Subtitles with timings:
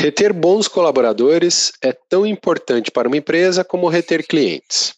[0.00, 4.94] Reter bons colaboradores é tão importante para uma empresa como reter clientes.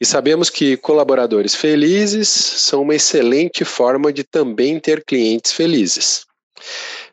[0.00, 6.24] E sabemos que colaboradores felizes são uma excelente forma de também ter clientes felizes.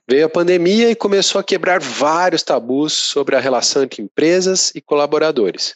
[0.07, 4.79] Veio a pandemia e começou a quebrar vários tabus sobre a relação entre empresas e
[4.79, 5.75] colaboradores.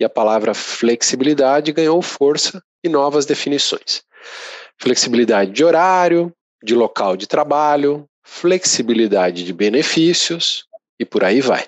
[0.00, 4.02] E a palavra flexibilidade ganhou força e novas definições.
[4.80, 6.32] Flexibilidade de horário,
[6.64, 10.66] de local de trabalho, flexibilidade de benefícios
[11.00, 11.66] e por aí vai.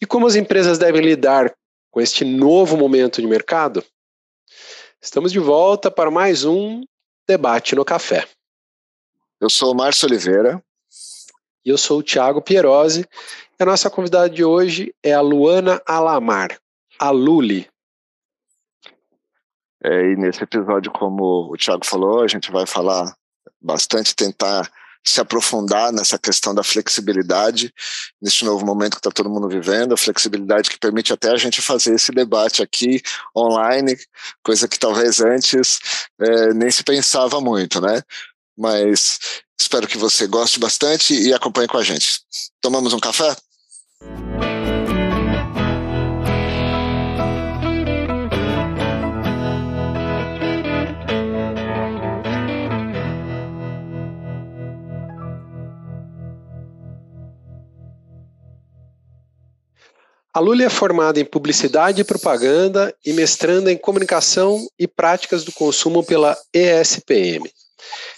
[0.00, 1.54] E como as empresas devem lidar
[1.90, 3.82] com este novo momento de mercado?
[5.00, 6.82] Estamos de volta para mais um
[7.26, 8.26] debate no café.
[9.40, 10.62] Eu sou o Márcio Oliveira.
[11.64, 13.06] E eu sou o Thiago Pierosi.
[13.58, 16.58] E a nossa convidada de hoje é a Luana Alamar,
[16.98, 17.70] a Luli.
[19.82, 23.16] É, e nesse episódio, como o Thiago falou, a gente vai falar
[23.62, 24.70] bastante, tentar
[25.06, 27.72] se aprofundar nessa questão da flexibilidade,
[28.20, 31.60] nesse novo momento que está todo mundo vivendo, a flexibilidade que permite até a gente
[31.60, 33.02] fazer esse debate aqui
[33.36, 33.96] online,
[34.42, 35.78] coisa que talvez antes
[36.20, 38.02] é, nem se pensava muito, né?
[38.56, 39.18] Mas
[39.60, 42.20] espero que você goste bastante e acompanhe com a gente.
[42.60, 43.36] Tomamos um café?
[60.34, 65.52] A Luli é formada em Publicidade e Propaganda e mestranda em Comunicação e Práticas do
[65.52, 67.48] Consumo pela ESPM.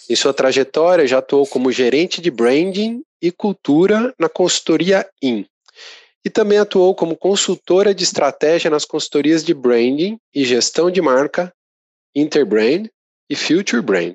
[0.08, 5.45] Em sua trajetória, já atuou como gerente de branding e cultura na consultoria IN.
[6.25, 11.53] E também atuou como consultora de estratégia nas consultorias de branding e gestão de marca
[12.14, 12.89] Interbrand
[13.28, 14.14] e Future Brand.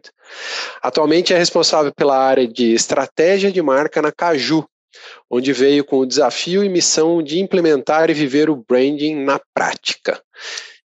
[0.81, 4.65] Atualmente é responsável pela área de estratégia de marca na Caju,
[5.29, 10.21] onde veio com o desafio e missão de implementar e viver o branding na prática.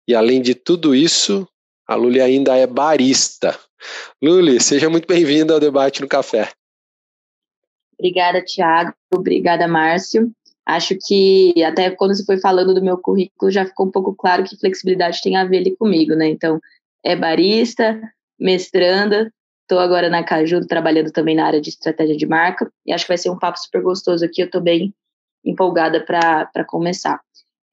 [0.06, 1.46] E além de tudo isso,
[1.86, 3.58] a Luli ainda é barista.
[4.22, 6.50] Luli, seja muito bem-vinda ao debate no café.
[7.98, 8.94] Obrigada, Tiago.
[9.12, 10.30] Obrigada, Márcio.
[10.64, 14.44] Acho que até quando você foi falando do meu currículo já ficou um pouco claro
[14.44, 16.28] que flexibilidade tem a ver ali comigo, né?
[16.28, 16.60] Então,
[17.02, 18.00] é barista,
[18.38, 19.32] mestranda,
[19.68, 23.10] Estou agora na Caju, trabalhando também na área de estratégia de marca, e acho que
[23.10, 24.40] vai ser um papo super gostoso aqui.
[24.40, 24.94] Eu estou bem
[25.44, 27.20] empolgada para começar.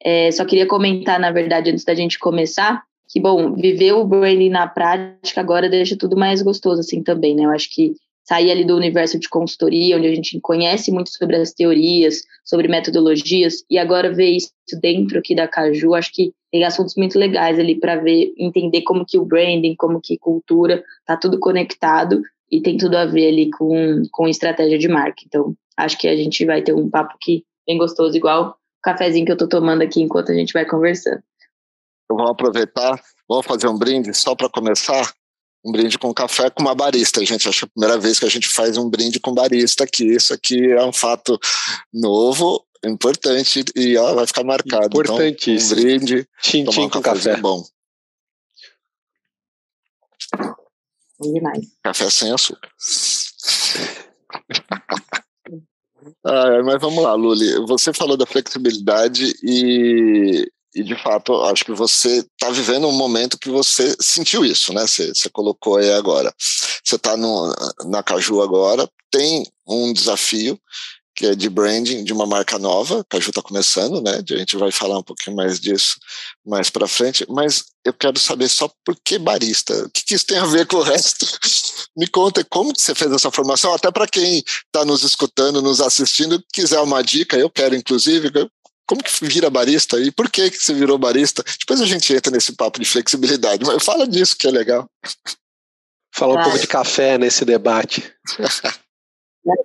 [0.03, 4.49] É, só queria comentar, na verdade, antes da gente começar, que, bom, viver o branding
[4.49, 7.45] na prática agora deixa tudo mais gostoso, assim, também, né?
[7.45, 7.93] Eu acho que
[8.25, 12.67] sair ali do universo de consultoria, onde a gente conhece muito sobre as teorias, sobre
[12.67, 14.51] metodologias, e agora ver isso
[14.81, 19.05] dentro aqui da Caju, acho que tem assuntos muito legais ali para ver, entender como
[19.05, 23.49] que o branding, como que cultura, tá tudo conectado e tem tudo a ver ali
[23.51, 25.21] com, com estratégia de marca.
[25.25, 29.25] Então, acho que a gente vai ter um papo aqui bem gostoso, igual o cafezinho
[29.25, 31.21] que eu tô tomando aqui enquanto a gente vai conversando.
[32.09, 35.11] Eu vou aproveitar, vamos fazer um brinde só para começar
[35.65, 37.25] um brinde com café com uma barista.
[37.25, 39.83] Gente, acho que é a primeira vez que a gente faz um brinde com barista
[39.83, 40.05] aqui.
[40.05, 41.37] Isso aqui é um fato
[41.93, 44.87] novo, importante e ó, vai ficar marcado.
[44.87, 45.79] Importantíssimo.
[45.79, 47.37] Então, um brinde, tchim, tchim um com café.
[47.37, 47.63] bom.
[51.19, 51.65] Demais.
[51.83, 52.69] Café sem açúcar.
[56.25, 57.65] ah, mas vamos lá, Luli.
[57.67, 63.39] Você falou da flexibilidade e e de fato, acho que você está vivendo um momento
[63.39, 64.85] que você sentiu isso, né?
[64.85, 66.33] Você, você colocou aí agora.
[66.83, 67.15] Você está
[67.85, 70.59] na Caju agora, tem um desafio
[71.15, 72.99] que é de branding de uma marca nova.
[72.99, 74.21] A Caju está começando, né?
[74.29, 75.97] A gente vai falar um pouquinho mais disso
[76.45, 77.25] mais para frente.
[77.29, 79.73] Mas eu quero saber só por que barista?
[79.85, 81.25] O que, que isso tem a ver com o resto?
[81.95, 85.79] Me conta como que você fez essa formação, até para quem está nos escutando, nos
[85.79, 88.29] assistindo, quiser uma dica, eu quero inclusive,
[88.85, 91.43] como que vira barista e por que que você virou barista?
[91.59, 94.89] Depois a gente entra nesse papo de flexibilidade, mas fala disso que é legal.
[96.13, 98.03] Fala um pouco de café nesse debate.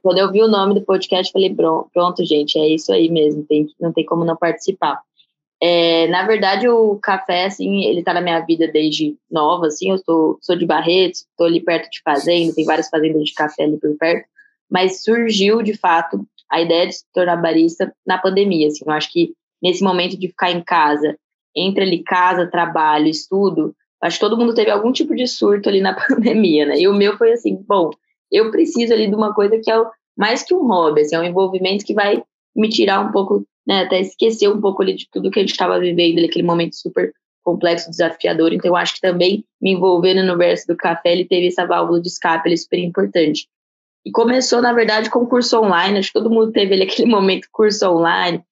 [0.02, 3.66] Quando eu vi o nome do podcast, falei, pronto, gente, é isso aí mesmo, tem,
[3.80, 5.00] não tem como não participar.
[5.62, 10.02] É, na verdade, o café, assim, ele tá na minha vida desde nova, assim, eu
[10.02, 13.78] tô, sou de Barretos, tô ali perto de fazenda, tem várias fazendas de café ali
[13.78, 14.26] por perto,
[14.70, 18.68] mas surgiu, de fato, a ideia de se tornar barista na pandemia.
[18.68, 21.16] Assim, eu acho que nesse momento de ficar em casa,
[21.54, 25.80] entre ali casa, trabalho, estudo, acho que todo mundo teve algum tipo de surto ali
[25.80, 26.80] na pandemia, né?
[26.80, 27.90] E o meu foi assim, bom,
[28.30, 29.84] eu preciso ali de uma coisa que é
[30.16, 32.22] mais que um hobby, assim, é um envolvimento que vai
[32.54, 35.52] me tirar um pouco, né, até esquecer um pouco ali de tudo que a gente
[35.52, 37.12] estava vivendo, naquele momento super
[37.42, 38.52] complexo, desafiador.
[38.52, 42.00] Então, eu acho que também me envolvendo no verso do café, ele teve essa válvula
[42.00, 43.48] de escape, ele é super importante.
[44.04, 45.98] E começou, na verdade, com curso online.
[45.98, 48.42] Acho que todo mundo teve ali aquele momento curso online,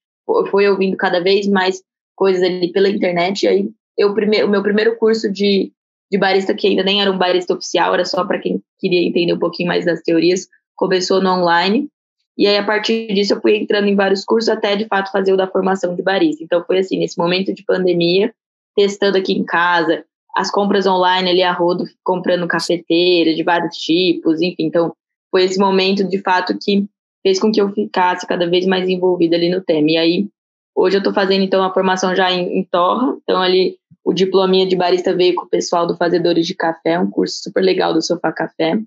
[0.50, 1.82] foi ouvindo cada vez mais
[2.14, 3.44] coisas ali pela internet.
[3.44, 5.72] E aí, eu, o meu primeiro curso de,
[6.10, 9.32] de barista, que ainda nem era um barista oficial, era só para quem queria entender
[9.32, 11.88] um pouquinho mais das teorias, começou no online.
[12.36, 15.32] E aí, a partir disso, eu fui entrando em vários cursos até, de fato, fazer
[15.32, 16.42] o da formação de barista.
[16.42, 18.32] Então, foi assim, nesse momento de pandemia,
[18.76, 20.04] testando aqui em casa,
[20.36, 24.66] as compras online ali a rodo, comprando cafeteira de vários tipos, enfim.
[24.66, 24.94] Então,
[25.32, 26.86] foi esse momento, de fato, que
[27.24, 29.90] fez com que eu ficasse cada vez mais envolvida ali no tema.
[29.90, 30.28] E aí,
[30.76, 33.16] hoje eu estou fazendo, então, a formação já em, em Torra.
[33.24, 33.76] Então, ali,
[34.08, 37.60] o diplominha de barista veio com o pessoal do Fazedores de Café, um curso super
[37.60, 38.80] legal do Sofá Café.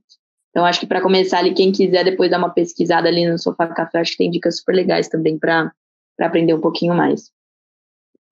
[0.50, 3.68] Então, acho que para começar ali, quem quiser depois dar uma pesquisada ali no Sofá
[3.68, 5.72] Café, acho que tem dicas super legais também para
[6.20, 7.30] aprender um pouquinho mais.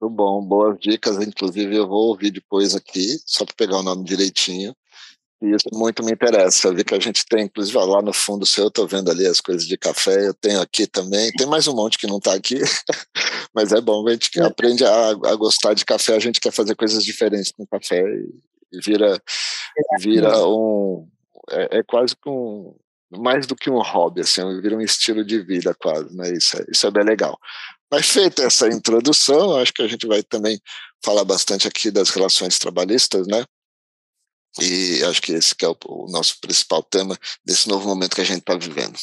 [0.01, 1.21] Muito bom, boas dicas.
[1.21, 4.73] Inclusive, eu vou ouvir depois aqui, só para pegar o nome direitinho.
[5.41, 6.67] Isso muito me interessa.
[6.67, 9.25] Eu vi que a gente tem, inclusive, lá no fundo seu, eu estou vendo ali
[9.25, 11.31] as coisas de café, eu tenho aqui também.
[11.31, 12.59] Tem mais um monte que não está aqui,
[13.55, 16.51] mas é bom, a gente que aprende a, a, gostar de café, a gente quer
[16.51, 19.21] fazer coisas diferentes com café e, vira,
[20.01, 21.07] vira um,
[21.51, 22.75] é, é quase que um,
[23.09, 26.33] mais do que um hobby, assim, vira um estilo de vida quase, né?
[26.33, 27.39] Isso é, isso é bem legal.
[27.89, 30.59] Mas feita essa introdução, acho que a gente vai também
[31.03, 33.45] falar bastante aqui das relações trabalhistas, né?
[34.59, 38.21] E acho que esse que é o, o nosso principal tema desse novo momento que
[38.21, 38.97] a gente está vivendo.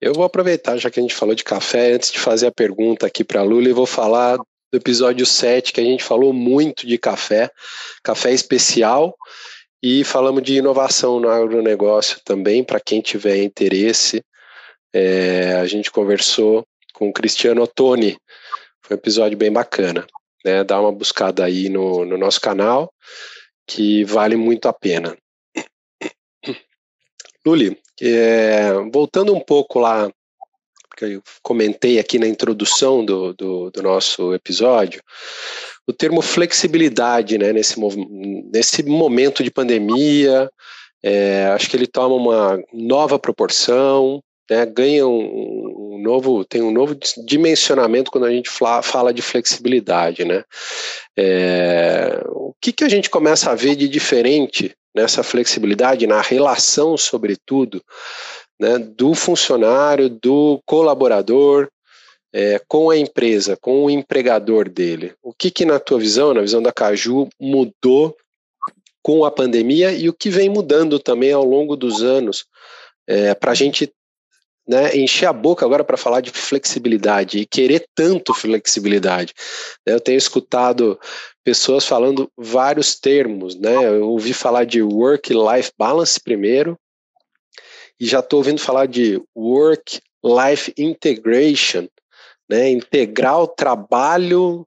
[0.00, 3.06] Eu vou aproveitar, já que a gente falou de café, antes de fazer a pergunta
[3.06, 6.86] aqui para a Lula, e vou falar do episódio 7, que a gente falou muito
[6.86, 7.50] de café,
[8.02, 9.16] café especial,
[9.82, 14.24] e falamos de inovação no agronegócio também, para quem tiver interesse.
[14.92, 18.16] É, a gente conversou com o Cristiano Ottoni,
[18.82, 20.06] foi um episódio bem bacana.
[20.44, 20.64] Né?
[20.64, 22.92] Dá uma buscada aí no, no nosso canal,
[23.66, 25.16] que vale muito a pena.
[27.44, 30.10] Luli, é, voltando um pouco lá,
[30.96, 35.02] que eu comentei aqui na introdução do, do, do nosso episódio,
[35.86, 37.80] o termo flexibilidade, né, nesse,
[38.52, 40.48] nesse momento de pandemia,
[41.02, 46.96] é, acho que ele toma uma nova proporção, né, ganha um, novo, tem um novo
[47.24, 50.44] dimensionamento quando a gente fala, de flexibilidade, né?
[51.16, 56.96] É, o que, que a gente começa a ver de diferente nessa flexibilidade, na relação,
[56.96, 57.82] sobretudo,
[58.60, 61.68] né, do funcionário, do colaborador,
[62.32, 65.14] é, com a empresa, com o empregador dele.
[65.22, 68.16] O que, que, na tua visão, na visão da Caju, mudou
[69.02, 72.46] com a pandemia e o que vem mudando também ao longo dos anos
[73.06, 73.92] é, para a gente
[74.66, 79.34] né, encher a boca agora para falar de flexibilidade e querer tanto flexibilidade.
[79.84, 80.98] Eu tenho escutado
[81.44, 83.74] pessoas falando vários termos, né?
[83.86, 86.78] Eu ouvi falar de work-life balance primeiro
[87.98, 91.88] e já estou ouvindo falar de work-life integration,
[92.48, 92.70] né?
[92.70, 94.66] Integrar o trabalho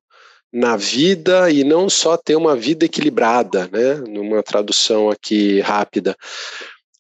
[0.51, 3.95] na vida e não só ter uma vida equilibrada, né?
[4.07, 6.15] Numa tradução aqui rápida.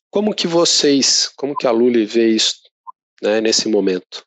[0.09, 2.64] Como que vocês, como que a Luli vê isso
[3.21, 4.25] né, nesse momento?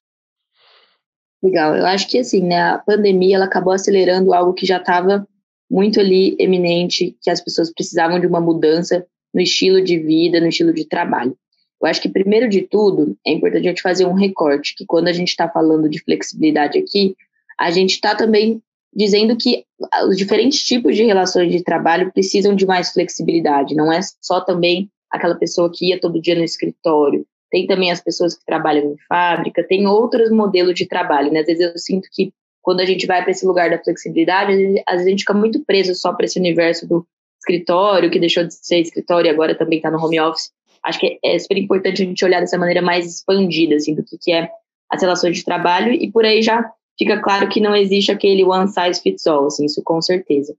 [1.43, 5.26] Legal, eu acho que assim, né, a pandemia ela acabou acelerando algo que já estava
[5.70, 10.49] muito ali eminente, que as pessoas precisavam de uma mudança no estilo de vida, no
[10.49, 11.37] estilo de trabalho.
[11.81, 15.08] Eu acho que, primeiro de tudo, é importante a gente fazer um recorte, que quando
[15.08, 17.15] a gente está falando de flexibilidade aqui,
[17.58, 18.60] a gente está também
[18.93, 19.65] dizendo que
[20.08, 24.91] os diferentes tipos de relações de trabalho precisam de mais flexibilidade, não é só também
[25.10, 28.96] aquela pessoa que ia todo dia no escritório, tem também as pessoas que trabalham em
[29.08, 31.40] fábrica, tem outros modelos de trabalho, né?
[31.40, 34.52] Às vezes eu sinto que quando a gente vai para esse lugar da flexibilidade,
[34.86, 37.06] às vezes a gente fica muito preso só para esse universo do
[37.38, 40.50] escritório, que deixou de ser escritório e agora também está no home office.
[40.84, 44.19] Acho que é super importante a gente olhar dessa maneira mais expandida, assim, do que,
[44.19, 44.50] que é
[44.90, 48.69] as relações de trabalho, e por aí já fica claro que não existe aquele one
[48.69, 50.55] size fits all, assim, isso com certeza.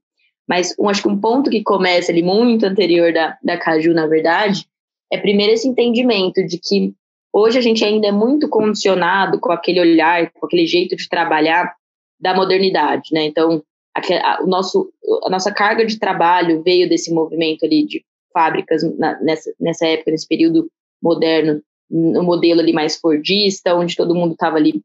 [0.48, 4.06] Mas um, acho que um ponto que começa ali muito anterior da, da Caju, na
[4.06, 4.66] verdade,
[5.12, 6.94] é primeiro esse entendimento de que
[7.32, 11.74] hoje a gente ainda é muito condicionado com aquele olhar, com aquele jeito de trabalhar
[12.20, 13.24] da modernidade, né?
[13.24, 13.62] Então,
[13.94, 14.92] a, o nosso,
[15.24, 20.10] a nossa carga de trabalho veio desse movimento ali de fábricas na, nessa, nessa época,
[20.10, 20.70] nesse período
[21.02, 24.80] moderno, no modelo ali mais fordista, onde todo mundo estava ali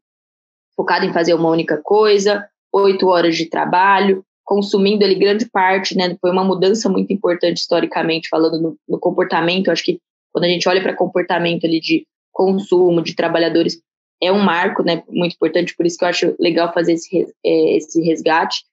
[0.76, 6.18] focado em fazer uma única coisa, oito horas de trabalho, consumindo ali grande parte, né?
[6.20, 9.70] Foi uma mudança muito importante historicamente, falando no, no comportamento.
[9.70, 10.00] Acho que
[10.36, 13.82] quando a gente olha para comportamento ali de consumo de trabalhadores,
[14.22, 17.78] é um marco, né, muito importante, por isso que eu acho legal fazer esse, é,
[17.78, 18.66] esse resgate.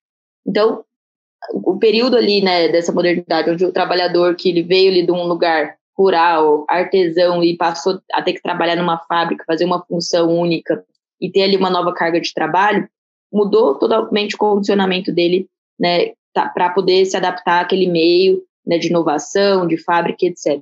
[0.45, 0.85] Então,
[1.53, 5.23] o período ali, né, dessa modernidade, onde o trabalhador que ele veio ali de um
[5.23, 10.85] lugar rural, artesão e passou a ter que trabalhar numa fábrica, fazer uma função única
[11.21, 12.89] e ter ali uma nova carga de trabalho,
[13.33, 18.89] mudou totalmente o condicionamento dele, né, tá, para poder se adaptar àquele meio, né, de
[18.89, 20.61] inovação, de fábrica, etc.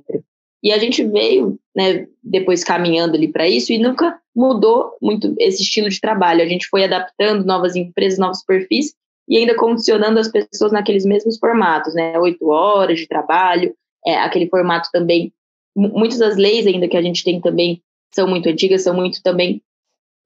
[0.63, 5.63] E a gente veio, né, depois caminhando ali para isso e nunca mudou muito esse
[5.63, 6.43] estilo de trabalho.
[6.43, 8.93] A gente foi adaptando novas empresas, novos perfis
[9.27, 13.73] e ainda condicionando as pessoas naqueles mesmos formatos, né, oito horas de trabalho,
[14.05, 15.33] é, aquele formato também.
[15.75, 17.81] Muitas das leis ainda que a gente tem também
[18.13, 19.61] são muito antigas, são muito também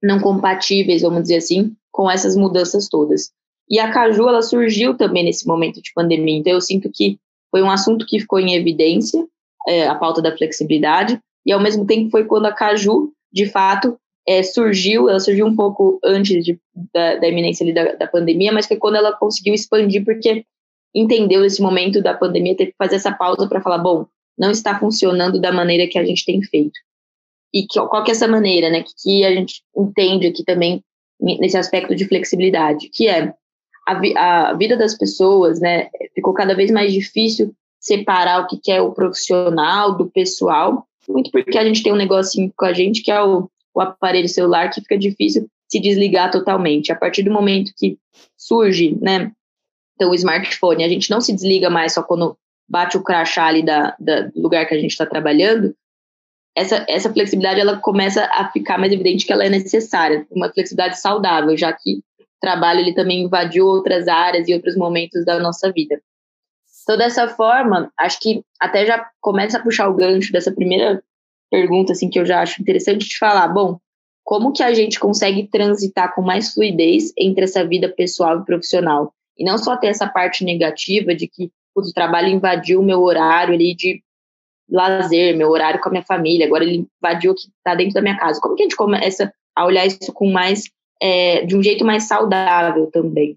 [0.02, 3.30] não compatíveis, vamos dizer assim, com essas mudanças todas.
[3.68, 7.18] E a Caju, ela surgiu também nesse momento de pandemia, então eu sinto que
[7.50, 9.26] foi um assunto que ficou em evidência,
[9.66, 13.98] é, a pauta da flexibilidade, e ao mesmo tempo foi quando a Caju, de fato,
[14.26, 16.58] é, surgiu, ela surgiu um pouco antes de,
[16.92, 20.44] da, da iminência da, da pandemia, mas foi quando ela conseguiu expandir, porque
[20.94, 24.06] entendeu esse momento da pandemia, teve que fazer essa pausa para falar, bom,
[24.36, 26.78] não está funcionando da maneira que a gente tem feito.
[27.54, 30.82] E que, qual que é essa maneira, né, que, que a gente entende aqui também
[31.20, 33.32] nesse aspecto de flexibilidade, que é
[33.86, 37.54] a, vi, a vida das pessoas, né, ficou cada vez mais difícil
[37.86, 42.52] separar o que, é o profissional do pessoal, muito porque a gente tem um negocinho
[42.56, 46.90] com a gente que é o, o aparelho celular que fica difícil se desligar totalmente.
[46.90, 47.96] A partir do momento que
[48.36, 49.30] surge, né,
[49.94, 52.36] então, o smartphone, a gente não se desliga mais só quando
[52.68, 55.74] bate o crachá ali da, da do lugar que a gente está trabalhando.
[56.56, 61.00] Essa, essa flexibilidade ela começa a ficar mais evidente que ela é necessária, uma flexibilidade
[61.00, 65.70] saudável, já que o trabalho ele também invadiu outras áreas e outros momentos da nossa
[65.70, 66.00] vida.
[66.86, 71.02] Então, dessa forma, acho que até já começa a puxar o gancho dessa primeira
[71.50, 73.48] pergunta, assim, que eu já acho interessante de falar.
[73.48, 73.80] Bom,
[74.22, 79.12] como que a gente consegue transitar com mais fluidez entre essa vida pessoal e profissional?
[79.36, 83.52] E não só ter essa parte negativa de que o trabalho invadiu o meu horário
[83.52, 84.00] ali de
[84.70, 88.02] lazer, meu horário com a minha família, agora ele invadiu o que está dentro da
[88.02, 88.40] minha casa.
[88.40, 90.70] Como que a gente começa a olhar isso com mais,
[91.02, 93.36] é, de um jeito mais saudável também?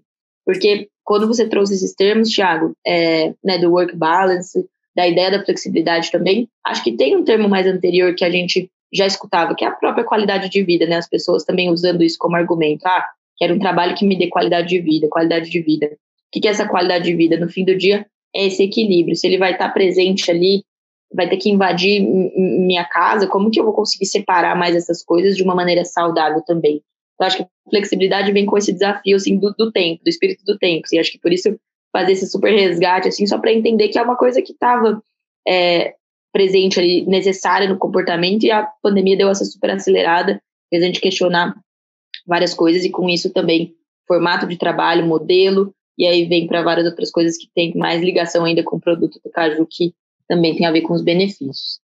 [0.50, 5.44] Porque quando você trouxe esses termos, Thiago, é, né, do work balance, da ideia da
[5.44, 9.64] flexibilidade também, acho que tem um termo mais anterior que a gente já escutava, que
[9.64, 10.96] é a própria qualidade de vida, né?
[10.96, 12.84] As pessoas também usando isso como argumento.
[12.86, 13.06] Ah,
[13.40, 15.86] Quero um trabalho que me dê qualidade de vida, qualidade de vida.
[15.86, 17.38] O que é essa qualidade de vida?
[17.38, 19.16] No fim do dia, é esse equilíbrio.
[19.16, 20.62] Se ele vai estar presente ali,
[21.12, 25.36] vai ter que invadir minha casa, como que eu vou conseguir separar mais essas coisas
[25.36, 26.82] de uma maneira saudável também?
[27.20, 30.44] Eu acho que a flexibilidade vem com esse desafio, assim, do, do tempo, do espírito
[30.44, 30.88] do tempo.
[30.90, 31.54] E acho que por isso
[31.92, 35.02] fazer esse super resgate, assim, só para entender que é uma coisa que estava
[35.46, 35.94] é,
[36.32, 41.00] presente ali, necessária no comportamento, e a pandemia deu essa super acelerada, fez a gente
[41.00, 41.54] questionar
[42.26, 43.74] várias coisas, e com isso também
[44.06, 48.44] formato de trabalho, modelo, e aí vem para várias outras coisas que tem mais ligação
[48.44, 49.92] ainda com o produto do Caju, que
[50.28, 51.80] também tem a ver com os benefícios.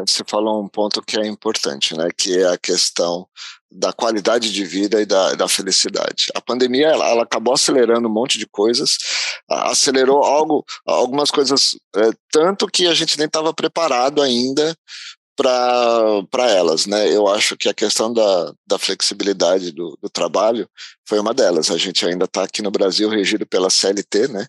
[0.00, 2.08] Você falou um ponto que é importante, né?
[2.16, 3.28] Que é a questão
[3.70, 6.26] da qualidade de vida e da, da felicidade.
[6.34, 8.96] A pandemia ela, ela, acabou acelerando um monte de coisas,
[9.48, 14.76] acelerou algo, algumas coisas é, tanto que a gente nem estava preparado ainda
[15.36, 17.08] para elas, né?
[17.08, 20.68] Eu acho que a questão da, da flexibilidade do, do trabalho
[21.06, 21.70] foi uma delas.
[21.70, 24.46] A gente ainda está aqui no Brasil regido pela CLT, né?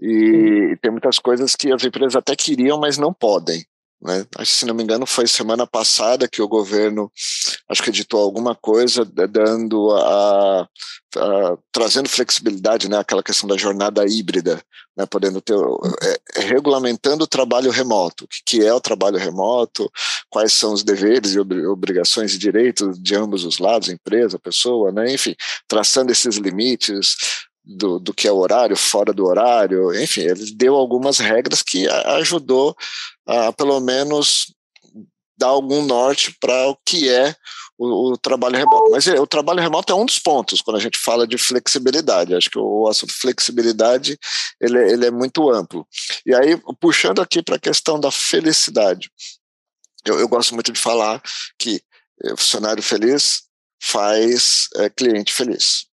[0.00, 3.64] E, e tem muitas coisas que as empresas até queriam, mas não podem.
[4.00, 4.24] Né?
[4.44, 7.10] Se não me engano, foi semana passada que o governo,
[7.68, 10.68] acho que editou alguma coisa dando a,
[11.16, 12.98] a trazendo flexibilidade, né?
[12.98, 14.62] Aquela questão da jornada híbrida,
[14.96, 15.04] né?
[15.06, 15.56] Podendo ter,
[16.02, 19.90] é, é, regulamentando o trabalho remoto, o que, que, é o trabalho remoto,
[20.30, 25.12] quais são os deveres e obrigações e direitos de ambos os lados, empresa, pessoa, né?
[25.12, 25.34] Enfim,
[25.66, 27.16] traçando esses limites,
[27.68, 31.86] do, do que é o horário, fora do horário, enfim, ele deu algumas regras que
[31.88, 32.74] ajudou
[33.56, 34.54] pelo menos,
[35.36, 37.34] dar algum norte para o que é
[37.78, 38.90] o, o, trabalho remoto.
[38.90, 42.34] Mas é, o trabalho remoto é um dos pontos quando a gente fala de flexibilidade.
[42.34, 44.18] Acho que o assunto flexibilidade
[44.60, 45.86] ele, ele é muito amplo.
[46.26, 49.10] E aí, puxando aqui para a questão da felicidade,
[50.04, 51.22] eu, eu, gosto muito de falar
[51.58, 51.80] que
[52.24, 53.42] eh, funcionário feliz
[53.80, 55.86] faz é, cliente feliz.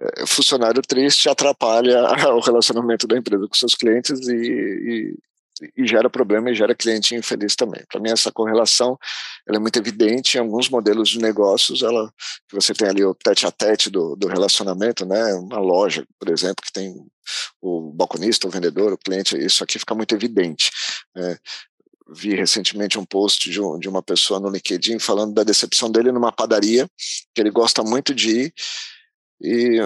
[0.00, 2.02] É, funcionário triste atrapalha
[2.34, 5.16] o relacionamento da empresa com seus clientes e,
[5.76, 7.82] e, gera problema e gera cliente infeliz também.
[7.88, 8.98] Para mim essa correlação
[9.46, 12.12] ela é muito evidente em alguns modelos de negócios, ela
[12.52, 15.34] você tem ali o tete a tete do, do relacionamento, né?
[15.34, 16.94] Uma loja, por exemplo, que tem
[17.60, 20.70] o balconista, o vendedor, o cliente, isso aqui fica muito evidente.
[21.14, 21.38] Né?
[22.12, 26.10] vi recentemente um post de, um, de, uma pessoa no LinkedIn falando da decepção dele
[26.10, 26.90] numa padaria,
[27.32, 28.54] que ele gosta muito de ir,
[29.40, 29.80] e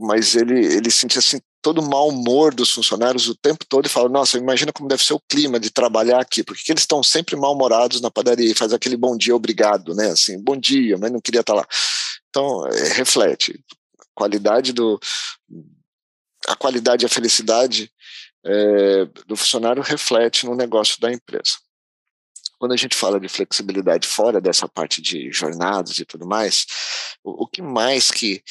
[0.00, 3.88] mas ele, ele sentia assim, todo o mau humor dos funcionários o tempo todo e
[3.88, 7.36] fala, nossa, imagina como deve ser o clima de trabalhar aqui, porque eles estão sempre
[7.36, 11.20] mal-humorados na padaria e faz aquele bom dia, obrigado, né, assim, bom dia, mas não
[11.20, 11.66] queria estar lá.
[12.30, 13.62] Então, é, reflete,
[14.14, 14.98] qualidade do,
[16.48, 17.90] a qualidade e a felicidade
[18.44, 21.58] é, do funcionário reflete no negócio da empresa.
[22.58, 26.66] Quando a gente fala de flexibilidade fora dessa parte de jornadas e tudo mais,
[27.24, 28.42] o, o que mais que,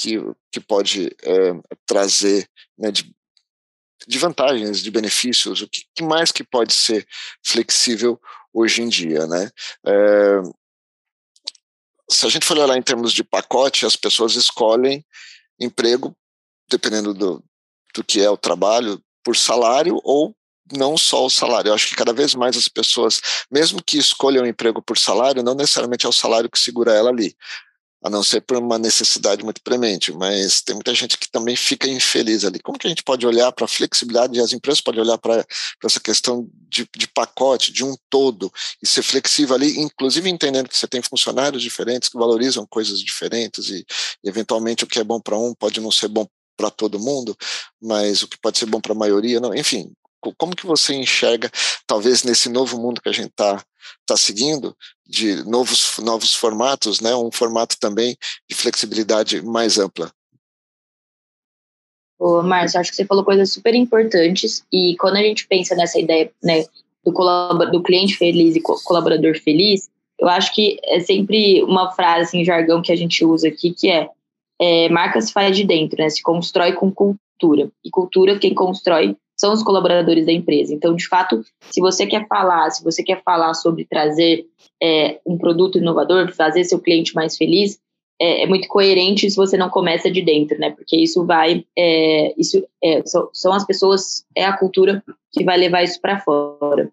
[0.00, 0.18] que,
[0.50, 1.52] que pode é,
[1.84, 3.14] trazer né, de,
[4.08, 7.06] de vantagens, de benefícios, o que, que, mais que pode ser
[7.44, 8.18] flexível
[8.50, 9.50] hoje em dia, né?
[9.86, 10.40] É,
[12.10, 15.04] se a gente for olhar em termos de pacote, as pessoas escolhem
[15.60, 16.16] emprego,
[16.68, 17.44] dependendo do,
[17.94, 20.34] do que é o trabalho, por salário ou
[20.72, 21.68] não só o salário.
[21.68, 25.54] Eu acho que cada vez mais as pessoas, mesmo que escolham emprego por salário, não
[25.54, 27.36] necessariamente é o salário que segura ela ali
[28.02, 31.86] a não ser por uma necessidade muito premente, mas tem muita gente que também fica
[31.86, 32.58] infeliz ali.
[32.58, 35.44] Como que a gente pode olhar para a flexibilidade e as empresas podem olhar para
[35.84, 38.50] essa questão de, de, pacote, de um todo,
[38.82, 43.68] e ser flexível ali, inclusive entendendo que você tem funcionários diferentes que valorizam coisas diferentes
[43.68, 43.84] e,
[44.24, 46.26] e eventualmente o que é bom para um pode não ser bom
[46.56, 47.36] para todo mundo,
[47.80, 49.54] mas o que pode ser bom para a maioria, não.
[49.54, 49.92] Enfim,
[50.36, 51.50] como que você enxerga,
[51.86, 53.62] talvez nesse novo mundo que a gente está
[54.06, 58.16] tá seguindo, de novos, novos formatos, né, um formato também
[58.48, 60.12] de flexibilidade mais ampla?
[62.18, 65.98] Ô, Márcio, acho que você falou coisas super importantes e quando a gente pensa nessa
[65.98, 66.64] ideia né,
[67.04, 67.12] do,
[67.70, 72.82] do cliente feliz e colaborador feliz, eu acho que é sempre uma frase, assim, jargão
[72.82, 74.10] que a gente usa aqui, que é,
[74.60, 77.70] é marca se faz de dentro, né, se constrói com cultura.
[77.82, 80.74] E cultura, quem constrói são os colaboradores da empresa.
[80.74, 84.44] Então, de fato, se você quer falar, se você quer falar sobre trazer
[84.82, 87.80] é, um produto inovador, fazer seu cliente mais feliz,
[88.20, 90.72] é, é, muito coerente se você não começa de dentro, né?
[90.72, 95.56] Porque isso vai, é, isso é, são, são, as pessoas, é a cultura que vai
[95.56, 96.90] levar isso para fora.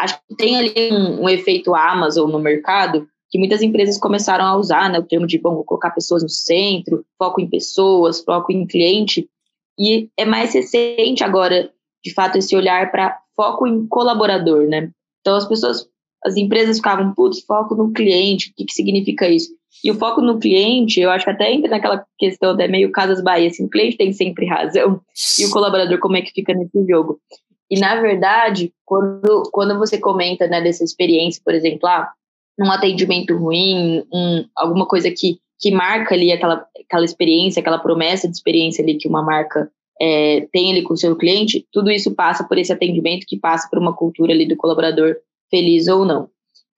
[0.00, 4.56] Acho que tem ali um, um, efeito Amazon no mercado que muitas empresas começaram a
[4.56, 4.98] usar, né?
[4.98, 9.28] O termo de, bom, vou colocar pessoas no centro, foco em pessoas, foco em cliente,
[9.78, 11.70] e é mais recente agora,
[12.04, 14.90] de fato, esse olhar para foco em colaborador, né?
[15.20, 15.88] Então as pessoas,
[16.24, 19.50] as empresas ficavam, putz, foco no cliente, o que, que significa isso?
[19.82, 23.22] E o foco no cliente, eu acho que até entra naquela questão até meio Casas
[23.22, 25.00] Bahia, assim, o cliente tem sempre razão,
[25.38, 27.18] e o colaborador como é que fica nesse jogo.
[27.70, 32.12] E, na verdade, quando, quando você comenta né, dessa experiência, por exemplo, ah,
[32.60, 38.28] um atendimento ruim, um, alguma coisa que que marca ali aquela, aquela experiência, aquela promessa
[38.28, 42.14] de experiência ali que uma marca é, tem ali com o seu cliente, tudo isso
[42.14, 45.16] passa por esse atendimento que passa por uma cultura ali do colaborador
[45.50, 46.28] feliz ou não.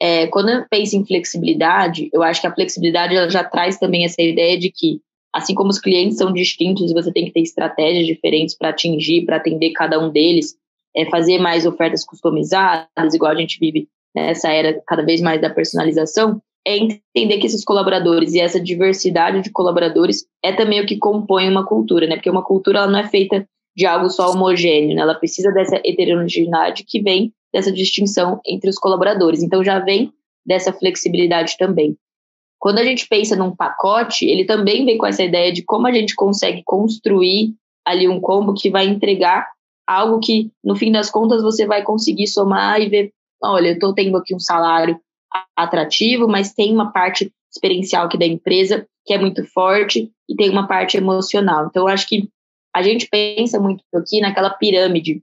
[0.00, 4.20] É, quando eu penso em flexibilidade, eu acho que a flexibilidade já traz também essa
[4.20, 5.00] ideia de que,
[5.32, 9.36] assim como os clientes são distintos, você tem que ter estratégias diferentes para atingir, para
[9.36, 10.54] atender cada um deles,
[10.94, 15.50] é, fazer mais ofertas customizadas, igual a gente vive nessa era cada vez mais da
[15.50, 20.98] personalização, é entender que esses colaboradores e essa diversidade de colaboradores é também o que
[20.98, 22.16] compõe uma cultura, né?
[22.16, 25.02] Porque uma cultura ela não é feita de algo só homogêneo, né?
[25.02, 29.44] Ela precisa dessa heterogeneidade que vem dessa distinção entre os colaboradores.
[29.44, 30.12] Então já vem
[30.44, 31.96] dessa flexibilidade também.
[32.58, 35.92] Quando a gente pensa num pacote, ele também vem com essa ideia de como a
[35.92, 37.54] gente consegue construir
[37.86, 39.46] ali um combo que vai entregar
[39.86, 43.94] algo que, no fim das contas, você vai conseguir somar e ver, olha, eu estou
[43.94, 44.98] tendo aqui um salário
[45.56, 50.50] atrativo, mas tem uma parte experiencial aqui da empresa que é muito forte e tem
[50.50, 51.66] uma parte emocional.
[51.66, 52.28] Então, eu acho que
[52.74, 55.22] a gente pensa muito aqui naquela pirâmide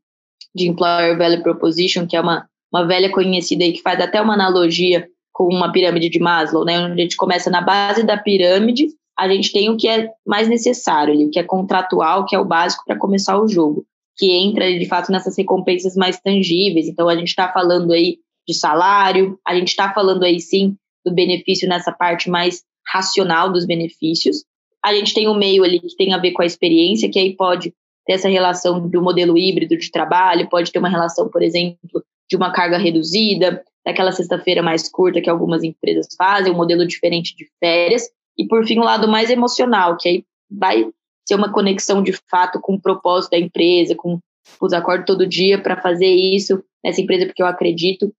[0.56, 4.34] de Employer Value Proposition, que é uma, uma velha conhecida aí que faz até uma
[4.34, 6.80] analogia com uma pirâmide de Maslow, né?
[6.80, 8.88] Onde a gente começa na base da pirâmide,
[9.18, 12.46] a gente tem o que é mais necessário, o que é contratual, que é o
[12.46, 13.86] básico para começar o jogo,
[14.18, 16.88] que entra de fato nessas recompensas mais tangíveis.
[16.88, 19.40] Então, a gente está falando aí de salário.
[19.46, 20.76] A gente está falando aí sim
[21.06, 24.44] do benefício nessa parte mais racional dos benefícios.
[24.84, 27.36] A gente tem um meio ali que tem a ver com a experiência, que aí
[27.36, 27.74] pode
[28.06, 32.36] ter essa relação do modelo híbrido de trabalho, pode ter uma relação, por exemplo, de
[32.36, 37.48] uma carga reduzida, daquela sexta-feira mais curta que algumas empresas fazem, um modelo diferente de
[37.60, 40.90] férias, e por fim o lado mais emocional, que aí vai
[41.28, 44.20] ser uma conexão de fato com o propósito da empresa, com
[44.62, 48.14] os acordos todo dia para fazer isso nessa empresa porque eu acredito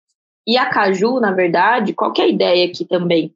[0.47, 3.33] e a Caju, na verdade, qual é a ideia aqui também?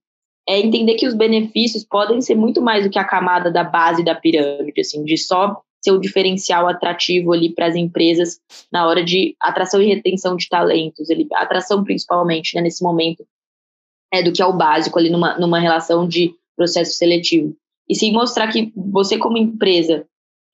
[0.49, 4.05] É entender que os benefícios podem ser muito mais do que a camada da base
[4.05, 8.41] da pirâmide, assim, de só ser o diferencial atrativo ali para as empresas
[8.73, 13.25] na hora de atração e retenção de talentos, ele, atração principalmente, né, nesse momento,
[14.13, 17.55] é do que é o básico ali numa, numa relação de processo seletivo.
[17.89, 20.05] e sim mostrar que você, como empresa,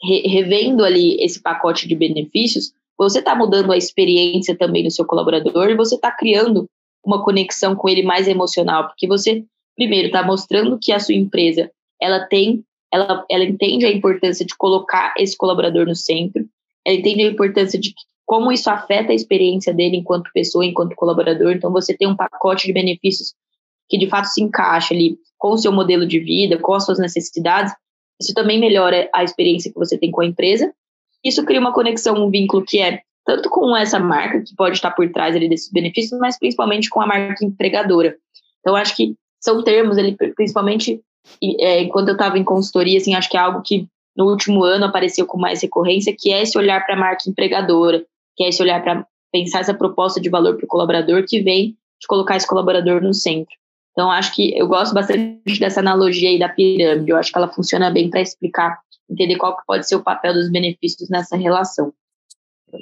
[0.02, 5.04] re, revendo ali esse pacote de benefícios, você está mudando a experiência também do seu
[5.04, 6.68] colaborador e você está criando
[7.04, 9.44] uma conexão com ele mais emocional, porque você,
[9.76, 14.56] primeiro, está mostrando que a sua empresa ela tem, ela, ela entende a importância de
[14.56, 16.46] colocar esse colaborador no centro,
[16.86, 17.94] ela entende a importância de
[18.26, 21.52] como isso afeta a experiência dele enquanto pessoa, enquanto colaborador.
[21.52, 23.34] Então, você tem um pacote de benefícios
[23.88, 26.98] que de fato se encaixa ali com o seu modelo de vida, com as suas
[26.98, 27.74] necessidades.
[28.20, 30.72] Isso também melhora a experiência que você tem com a empresa.
[31.24, 34.90] Isso cria uma conexão, um vínculo que é tanto com essa marca, que pode estar
[34.90, 38.16] por trás ali desses benefícios, mas principalmente com a marca empregadora.
[38.60, 41.00] Então, acho que são termos, ele, principalmente
[41.60, 44.84] é, quando eu estava em consultoria, assim, acho que é algo que no último ano
[44.84, 48.04] apareceu com mais recorrência, que é esse olhar para a marca empregadora,
[48.36, 51.76] que é esse olhar para pensar essa proposta de valor para o colaborador que vem
[52.00, 53.54] de colocar esse colaborador no centro.
[53.92, 57.10] Então, acho que eu gosto bastante dessa analogia aí da pirâmide.
[57.10, 60.34] Eu acho que ela funciona bem para explicar, entender qual que pode ser o papel
[60.34, 61.92] dos benefícios nessa relação.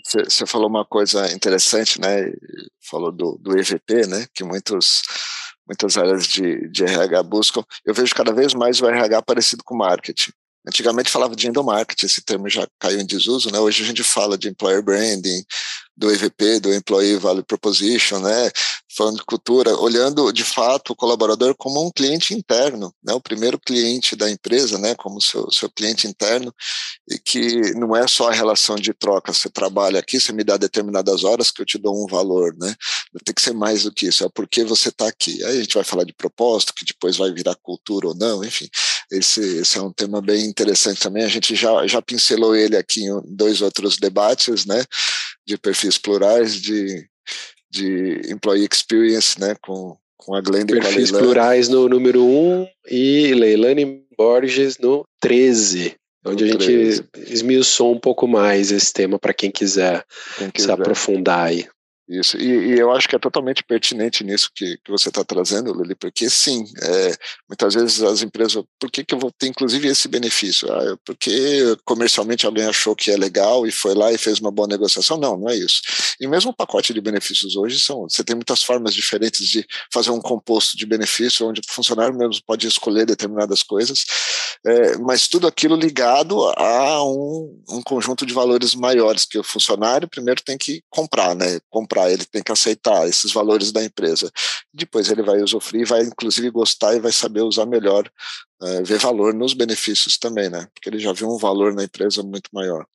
[0.04, 2.32] Você falou uma coisa interessante, né?
[2.80, 4.26] Falou do, do EVP, né?
[4.32, 5.02] Que muitos,
[5.66, 7.62] muitas áreas de, de RH buscam.
[7.84, 10.32] Eu vejo cada vez mais o RH parecido com marketing.
[10.66, 13.58] Antigamente falava de endomarketing, esse termo já caiu em desuso, né?
[13.58, 15.44] Hoje a gente fala de employer branding,
[15.96, 18.50] do EVP, do Employee Value Proposition, né?
[18.96, 23.12] Falando de cultura, olhando de fato o colaborador como um cliente interno, né?
[23.14, 24.94] O primeiro cliente da empresa, né?
[24.94, 26.54] Como seu, seu cliente interno,
[27.08, 30.56] e que não é só a relação de troca, você trabalha aqui, você me dá
[30.56, 32.74] determinadas horas que eu te dou um valor, né?
[33.24, 35.42] Tem que ser mais do que isso, é porque você está aqui.
[35.44, 38.68] Aí a gente vai falar de propósito, que depois vai virar cultura ou não, enfim.
[39.10, 41.24] Esse, esse é um tema bem interessante também.
[41.24, 44.82] A gente já, já pincelou ele aqui em dois outros debates, né?
[45.46, 47.08] De perfis plurais, de,
[47.70, 49.56] de employee experience, né?
[49.60, 54.04] Com, com a Glenda Perfis e com a plurais no número 1 um, e Leilani
[54.16, 60.04] Borges no 13 onde a gente esmiuçou um pouco mais esse tema para quem quiser,
[60.38, 61.66] quem quiser se aprofundar aí.
[62.12, 65.72] Isso, e, e, eu acho que é totalmente pertinente nisso que, que você está trazendo,
[65.72, 67.16] Lili, porque sim, é,
[67.48, 70.70] muitas vezes as empresas, por que, que eu vou ter inclusive esse benefício?
[70.70, 74.68] Ah, porque comercialmente alguém achou que é legal e foi lá e fez uma boa
[74.68, 75.16] negociação?
[75.16, 75.80] Não, não é isso.
[76.20, 80.10] E mesmo o pacote de benefícios hoje são, você tem muitas formas diferentes de fazer
[80.10, 84.04] um composto de benefício, onde o funcionário mesmo pode escolher determinadas coisas,
[84.66, 90.06] é, mas tudo aquilo ligado a um, um conjunto de valores maiores que o funcionário
[90.06, 91.58] primeiro tem que comprar, né?
[91.70, 94.30] Comprar ele tem que aceitar esses valores da empresa.
[94.72, 98.10] Depois ele vai usufruir, vai inclusive gostar e vai saber usar melhor,
[98.62, 100.66] é, ver valor nos benefícios também, né?
[100.72, 102.86] Porque ele já viu um valor na empresa muito maior,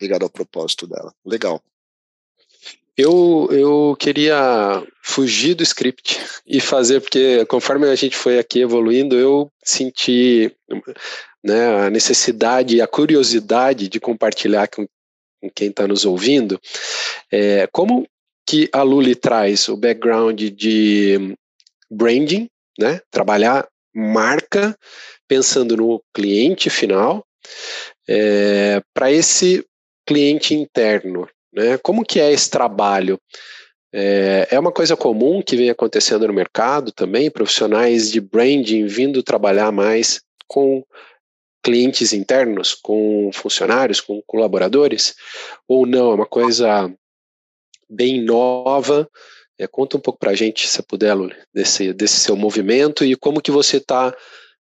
[0.00, 1.12] ligado ao propósito dela.
[1.24, 1.62] Legal.
[2.96, 9.16] Eu, eu queria fugir do script e fazer, porque conforme a gente foi aqui evoluindo,
[9.16, 10.54] eu senti
[11.42, 14.86] né, a necessidade, a curiosidade de compartilhar com,
[15.40, 16.60] com quem está nos ouvindo,
[17.32, 18.06] é, como
[18.46, 21.36] que a Luli traz o background de
[21.90, 23.00] branding, né?
[23.10, 24.76] Trabalhar marca
[25.28, 27.24] pensando no cliente final
[28.08, 29.64] é, para esse
[30.06, 31.78] cliente interno, né?
[31.78, 33.18] Como que é esse trabalho?
[33.92, 39.22] É, é uma coisa comum que vem acontecendo no mercado também, profissionais de branding vindo
[39.22, 40.84] trabalhar mais com
[41.62, 45.14] clientes internos, com funcionários, com colaboradores,
[45.66, 46.10] ou não?
[46.10, 46.92] É uma coisa
[47.94, 49.08] bem nova.
[49.58, 53.14] É, conta um pouco para a gente, se puder, Luli, desse, desse seu movimento e
[53.14, 54.14] como que você está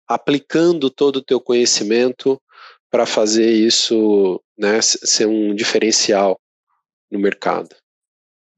[0.09, 2.41] aplicando todo o teu conhecimento
[2.91, 6.39] para fazer isso né, ser um diferencial
[7.11, 7.69] no mercado.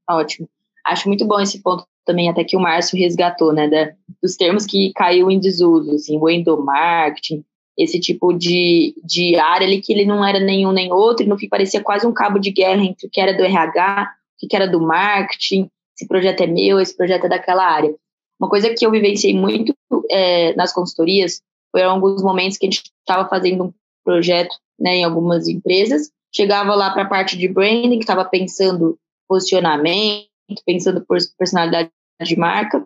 [0.09, 0.49] Ótimo.
[0.85, 4.65] Acho muito bom esse ponto também, até que o Márcio resgatou, né, da, dos termos
[4.65, 7.45] que caiu em desuso, assim, o endomarketing,
[7.77, 11.37] esse tipo de, de área ali que ele não era nenhum nem outro, e no
[11.37, 14.11] fim parecia quase um cabo de guerra entre o que era do RH
[14.43, 17.93] que, que era do marketing, esse projeto é meu, esse projeto é daquela área.
[18.39, 19.73] Uma coisa que eu vivenciei muito
[20.09, 25.03] é, nas consultorias foram alguns momentos que a gente estava fazendo um projeto né, em
[25.03, 30.27] algumas empresas, chegava lá para a parte de branding, que estava pensando posicionamento,
[30.65, 31.89] pensando por personalidade
[32.21, 32.85] de marca,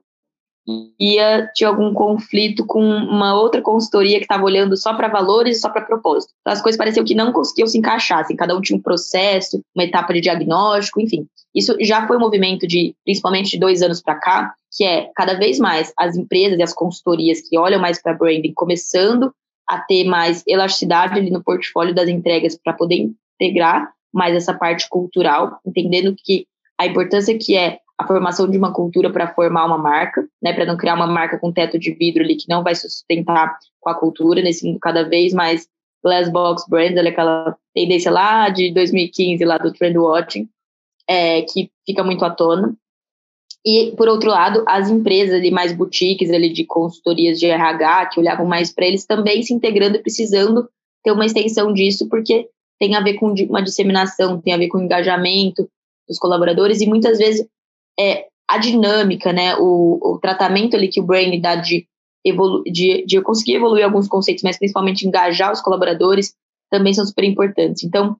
[0.99, 5.61] ia tinha algum conflito com uma outra consultoria que estava olhando só para valores e
[5.61, 6.33] só para propósito.
[6.41, 9.61] Então, as coisas pareciam que não conseguiam se encaixar, assim, cada um tinha um processo,
[9.75, 11.25] uma etapa de diagnóstico, enfim.
[11.55, 15.33] Isso já foi um movimento de, principalmente de dois anos para cá, que é cada
[15.35, 19.31] vez mais as empresas e as consultorias que olham mais para branding começando
[19.67, 24.87] a ter mais elasticidade ali no portfólio das entregas para poder integrar mais essa parte
[24.89, 26.45] cultural, entendendo que
[26.77, 30.65] a importância que é a formação de uma cultura para formar uma marca, né, para
[30.65, 33.95] não criar uma marca com teto de vidro ali que não vai sustentar com a
[33.95, 35.67] cultura, nesse cada vez mais
[36.03, 40.47] glass box brand, aquela tendência lá de 2015 lá do trend watching,
[41.07, 42.75] é, que fica muito à tona.
[43.65, 48.19] E por outro lado, as empresas ali mais boutiques ali de consultorias de RH que
[48.19, 50.69] olhavam mais para eles também se integrando e precisando
[51.03, 52.47] ter uma extensão disso, porque
[52.79, 55.67] tem a ver com uma disseminação, tem a ver com engajamento
[56.07, 57.45] dos colaboradores e muitas vezes
[57.99, 61.87] é, a dinâmica, né, o, o tratamento ali que o Brain dá de,
[62.23, 66.33] evolu de, de conseguir evoluir alguns conceitos, mas principalmente engajar os colaboradores,
[66.69, 67.83] também são super importantes.
[67.83, 68.15] Então, o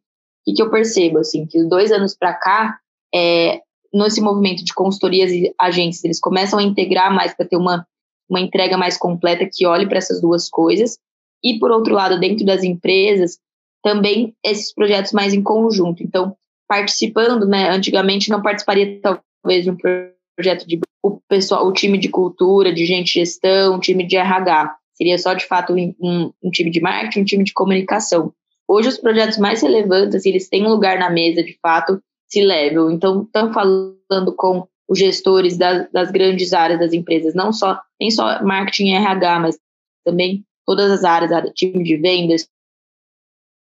[0.46, 2.78] que, que eu percebo, assim, que dois anos para cá,
[3.14, 3.62] é,
[3.94, 7.86] nesse movimento de consultorias e agências, eles começam a integrar mais para ter uma,
[8.30, 10.98] uma entrega mais completa que olhe para essas duas coisas.
[11.44, 13.38] E, por outro lado, dentro das empresas,
[13.84, 16.04] também esses projetos mais em conjunto.
[16.04, 16.36] Então,
[16.68, 19.00] participando, né, antigamente não participaria
[19.48, 23.80] talvez um projeto de o pessoal, o time de cultura, de gente de gestão, um
[23.80, 24.76] time de RH.
[24.94, 28.34] Seria só de fato um, um time de marketing, um time de comunicação.
[28.68, 32.92] Hoje os projetos mais relevantes, eles têm um lugar na mesa de fato, se level.
[32.92, 38.12] Então, estão falando com os gestores das, das, grandes áreas das empresas, não só nem
[38.12, 39.58] só marketing e RH, mas
[40.04, 42.50] também todas as áreas, time de vendas,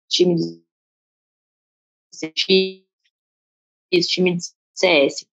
[0.09, 0.63] time de
[4.07, 5.25] time de CS.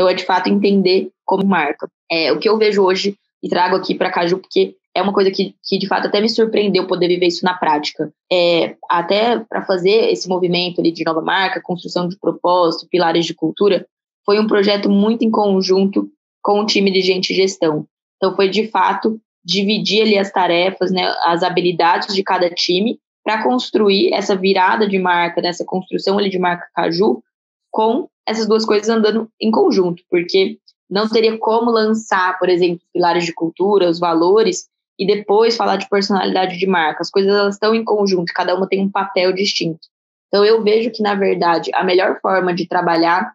[0.00, 1.86] Então, é de fato entender como marca.
[2.10, 5.30] É, o que eu vejo hoje e trago aqui para Caju, porque é uma coisa
[5.30, 8.10] que, que de fato até me surpreendeu poder viver isso na prática.
[8.32, 13.34] É, até para fazer esse movimento ali de nova marca, construção de propósito, pilares de
[13.34, 13.86] cultura,
[14.24, 16.08] foi um projeto muito em conjunto
[16.42, 17.84] com o time de gente e gestão.
[18.16, 23.42] Então, foi de fato dividir ali as tarefas, né, as habilidades de cada time para
[23.42, 27.22] construir essa virada de marca, nessa construção ali de marca Caju,
[27.70, 33.24] com essas duas coisas andando em conjunto, porque não teria como lançar, por exemplo, pilares
[33.24, 37.00] de cultura, os valores, e depois falar de personalidade de marca.
[37.00, 39.80] As coisas elas estão em conjunto, cada uma tem um papel distinto.
[40.28, 43.32] Então eu vejo que, na verdade, a melhor forma de trabalhar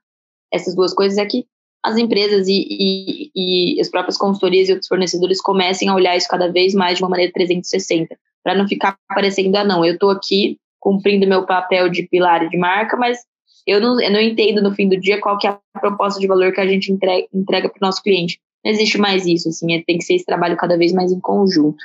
[0.54, 1.45] essas duas coisas é que
[1.84, 6.28] as empresas e, e, e as próprias consultorias e outros fornecedores comecem a olhar isso
[6.28, 10.10] cada vez mais de uma maneira 360, para não ficar parecendo, ah, não, eu estou
[10.10, 13.19] aqui cumprindo meu papel de pilar de marca, mas
[13.65, 16.28] eu não, eu não entendo no fim do dia qual que é a proposta de
[16.28, 18.39] valor que a gente entrega, entrega para o nosso cliente.
[18.63, 21.19] Não existe mais isso, assim, é, tem que ser esse trabalho cada vez mais em
[21.19, 21.84] conjunto.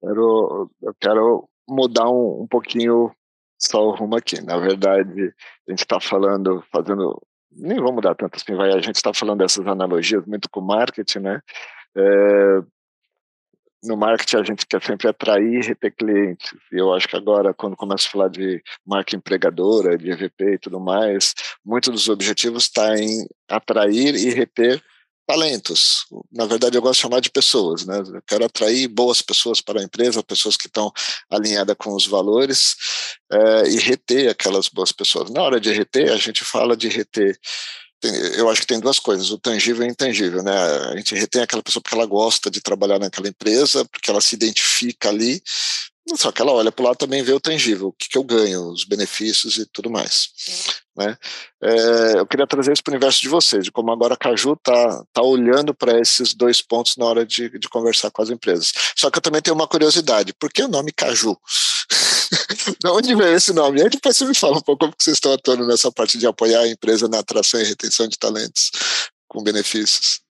[0.00, 3.10] Quero, eu quero mudar um, um pouquinho
[3.58, 4.40] só o rumo aqui.
[4.42, 5.32] Na verdade,
[5.66, 7.20] a gente está falando, fazendo,
[7.50, 11.20] nem vou mudar tanto assim, vai, a gente está falando dessas analogias muito com marketing,
[11.20, 11.40] né?
[11.96, 12.62] É,
[13.84, 16.52] no marketing a gente quer sempre atrair e reter clientes.
[16.72, 20.58] E eu acho que agora, quando começa a falar de marca empregadora, de EVP e
[20.58, 24.82] tudo mais, muitos dos objetivos está em atrair e reter
[25.26, 26.06] talentos.
[26.30, 27.98] Na verdade, eu gosto de chamar de pessoas, né?
[27.98, 30.92] Eu quero atrair boas pessoas para a empresa, pessoas que estão
[31.30, 32.76] alinhadas com os valores
[33.30, 35.30] é, e reter aquelas boas pessoas.
[35.30, 37.38] Na hora de reter, a gente fala de reter
[38.36, 40.52] eu acho que tem duas coisas, o tangível e o intangível, né?
[40.92, 44.34] A gente retém aquela pessoa porque ela gosta de trabalhar naquela empresa, porque ela se
[44.34, 45.42] identifica ali,
[46.16, 48.22] só que ela olha para o lado também vê o tangível, o que, que eu
[48.22, 50.28] ganho, os benefícios e tudo mais.
[50.94, 51.16] Né?
[51.62, 54.52] É, eu queria trazer isso para o universo de vocês, de como agora a Caju
[54.52, 58.72] está tá olhando para esses dois pontos na hora de, de conversar com as empresas.
[58.94, 61.36] Só que eu também tenho uma curiosidade, por que o nome Caju?
[62.80, 63.80] de onde veio esse nome?
[63.80, 66.26] E aí depois você me fala um pouco como vocês estão atuando nessa parte de
[66.26, 68.70] apoiar a empresa na atração e retenção de talentos
[69.28, 70.20] com benefícios.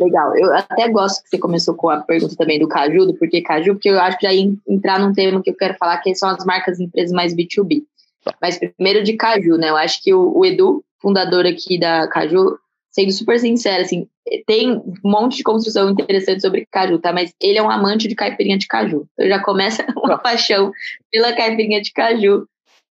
[0.00, 0.34] Legal.
[0.36, 3.74] Eu até gosto que você começou com a pergunta também do Caju, do porquê Caju,
[3.74, 6.30] porque eu acho que já ia entrar num tema que eu quero falar, que são
[6.30, 7.82] as marcas e empresas mais B2B.
[8.24, 8.34] Tá.
[8.40, 9.68] Mas primeiro de Caju, né?
[9.68, 12.58] Eu acho que o, o Edu, fundador aqui da Caju,
[12.90, 14.08] sendo super sincero, assim,
[14.46, 17.12] tem um monte de construção interessante sobre caju, tá?
[17.12, 19.06] Mas ele é um amante de caipirinha de caju.
[19.12, 20.72] Então já começa uma paixão
[21.10, 22.46] pela caipirinha de caju.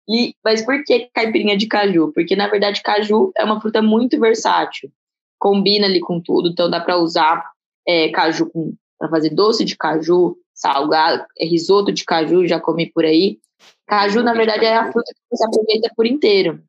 [0.08, 2.12] E, mas por que caipirinha de caju?
[2.14, 4.90] Porque, na verdade, caju é uma fruta muito versátil
[5.38, 7.50] combina ali com tudo, então dá para usar
[7.86, 8.50] é, caju
[8.98, 13.38] para fazer doce de caju, salgado, é, risoto de caju, já comi por aí.
[13.86, 16.62] Caju, na verdade, é a fruta que você aproveita por inteiro.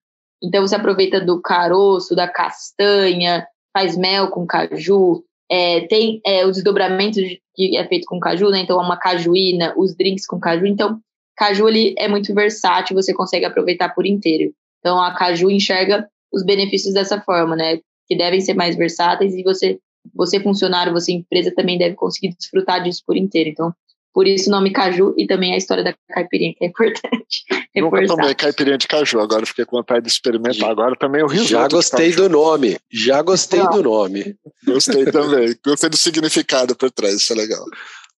[0.43, 6.55] Então você aproveita do caroço, da castanha, faz mel com caju, é, tem é, os
[6.55, 7.21] desdobramentos
[7.55, 8.59] que é feito com caju, né?
[8.59, 10.65] Então, uma cajuína, os drinks com caju.
[10.65, 10.99] Então,
[11.35, 14.53] caju ele é muito versátil, você consegue aproveitar por inteiro.
[14.79, 17.79] Então, a caju enxerga os benefícios dessa forma, né?
[18.07, 19.79] que devem ser mais versáteis e você,
[20.15, 23.49] você funcionário, você empresa também deve conseguir desfrutar disso por inteiro.
[23.49, 23.73] Então,
[24.17, 27.45] por isso o nome Caju e também a história da caipirinha, que é importante.
[27.77, 30.71] Nunca tomei caipirinha de caju, agora fiquei com vontade de experimentar.
[30.71, 31.49] Agora também o risoto.
[31.49, 33.69] Já gostei do nome, já gostei Não.
[33.69, 34.35] do nome.
[34.65, 37.63] Gostei também, gostei do significado por trás, isso é legal.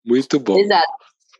[0.06, 0.56] Muito bom.
[0.56, 0.87] Exato.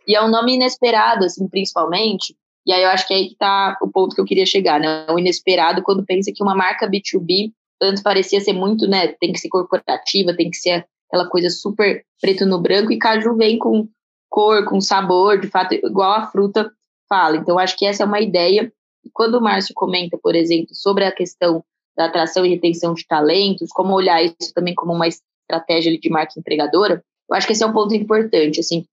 [0.09, 2.35] E é um nome inesperado, assim, principalmente,
[2.67, 4.81] e aí eu acho que é aí que tá o ponto que eu queria chegar,
[4.81, 5.07] né?
[5.09, 9.15] O inesperado quando pensa que uma marca B2B antes parecia ser muito, né?
[9.21, 13.37] Tem que ser corporativa, tem que ser aquela coisa super preto no branco, e caju
[13.37, 13.89] vem com
[14.29, 16.71] cor, com sabor, de fato, igual a fruta
[17.09, 17.37] fala.
[17.37, 18.73] Então, acho que essa é uma ideia.
[19.13, 21.65] Quando o Márcio comenta, por exemplo, sobre a questão
[21.97, 26.39] da atração e retenção de talentos, como olhar isso também como uma estratégia de marca
[26.39, 28.61] empregadora, eu acho que esse é um ponto importante.
[28.61, 28.87] Assim,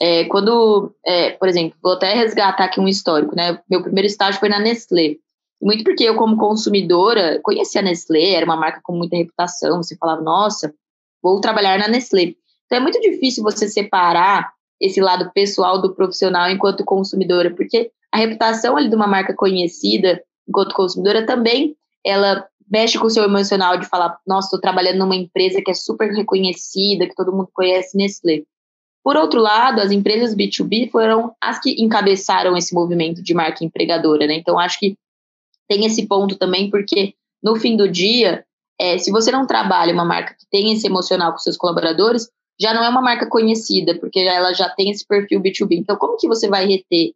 [0.00, 3.60] é, quando, é, por exemplo, vou até resgatar aqui um histórico, né?
[3.68, 5.16] Meu primeiro estágio foi na Nestlé.
[5.60, 9.82] Muito porque eu, como consumidora, conhecia a Nestlé, era uma marca com muita reputação.
[9.82, 10.72] Você falava, nossa,
[11.22, 12.34] vou trabalhar na Nestlé.
[12.66, 18.18] Então é muito difícil você separar esse lado pessoal do profissional enquanto consumidora, porque a
[18.18, 23.76] reputação ali de uma marca conhecida enquanto consumidora também ela mexe com o seu emocional
[23.76, 27.96] de falar, nossa, estou trabalhando numa empresa que é super reconhecida, que todo mundo conhece
[27.96, 28.44] Nestlé.
[29.02, 34.26] Por outro lado, as empresas B2B foram as que encabeçaram esse movimento de marca empregadora,
[34.26, 34.34] né?
[34.34, 34.96] Então, acho que
[35.68, 38.44] tem esse ponto também, porque no fim do dia,
[38.78, 42.28] é, se você não trabalha uma marca que tem esse emocional com seus colaboradores,
[42.60, 45.78] já não é uma marca conhecida, porque ela já tem esse perfil B2B.
[45.78, 47.12] Então, como que você vai reter?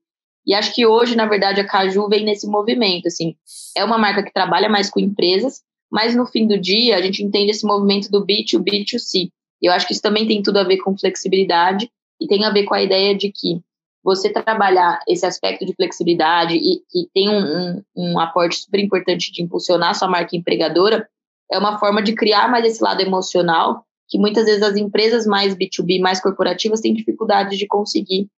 [0.46, 3.34] E acho que hoje, na verdade, a Caju vem nesse movimento, assim,
[3.76, 7.22] é uma marca que trabalha mais com empresas, mas no fim do dia, a gente
[7.22, 9.30] entende esse movimento do B2B2C,
[9.62, 12.64] eu acho que isso também tem tudo a ver com flexibilidade e tem a ver
[12.64, 13.60] com a ideia de que
[14.02, 19.32] você trabalhar esse aspecto de flexibilidade e que tem um, um, um aporte super importante
[19.32, 21.08] de impulsionar sua marca empregadora
[21.50, 25.54] é uma forma de criar mais esse lado emocional que muitas vezes as empresas mais
[25.54, 28.28] B2B, mais corporativas, têm dificuldade de conseguir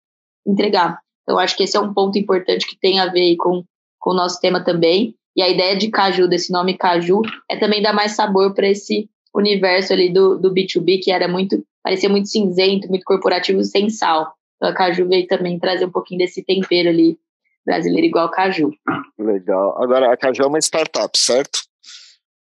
[0.47, 1.01] entregar.
[1.23, 3.65] Então, acho que esse é um ponto importante que tem a ver com,
[3.99, 5.15] com o nosso tema também.
[5.37, 9.11] E a ideia de Caju, desse nome Caju, é também dar mais sabor para esse
[9.35, 14.33] universo ali do, do B2B, que era muito, parecia muito cinzento, muito corporativo, sem sal.
[14.57, 17.19] Então a Caju veio também trazer um pouquinho desse tempero ali
[17.67, 18.71] brasileiro igual Caju.
[19.19, 19.83] Legal.
[19.83, 21.59] Agora, a Caju é uma startup, certo?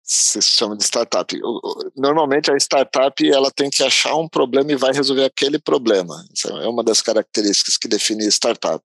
[0.02, 1.34] Se chama de startup.
[1.96, 6.24] Normalmente a startup ela tem que achar um problema e vai resolver aquele problema.
[6.62, 8.82] É uma das características que define startup,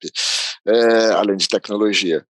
[0.66, 2.26] é, além de tecnologia.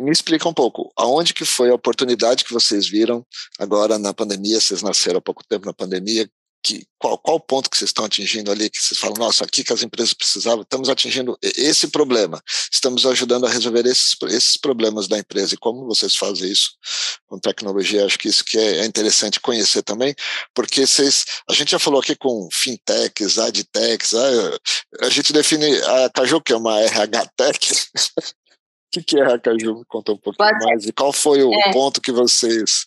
[0.00, 3.26] Me explica um pouco, aonde que foi a oportunidade que vocês viram
[3.58, 6.28] agora na pandemia, vocês nasceram há pouco tempo na pandemia,
[6.62, 9.72] que, qual, qual ponto que vocês estão atingindo ali, que vocês falam, nossa, aqui que
[9.72, 12.40] as empresas precisavam, estamos atingindo esse problema,
[12.72, 16.70] estamos ajudando a resolver esses, esses problemas da empresa, e como vocês fazem isso
[17.26, 20.14] com tecnologia, acho que isso que é, é interessante conhecer também,
[20.54, 26.10] porque vocês, a gente já falou aqui com fintechs, adtechs, a, a gente define a
[26.10, 27.58] Caju, que é uma RH tech,
[28.92, 29.78] que, que é a Caju?
[29.78, 30.86] Me conta um pouquinho Pode mais.
[30.86, 31.72] E qual foi o é.
[31.72, 32.84] ponto que vocês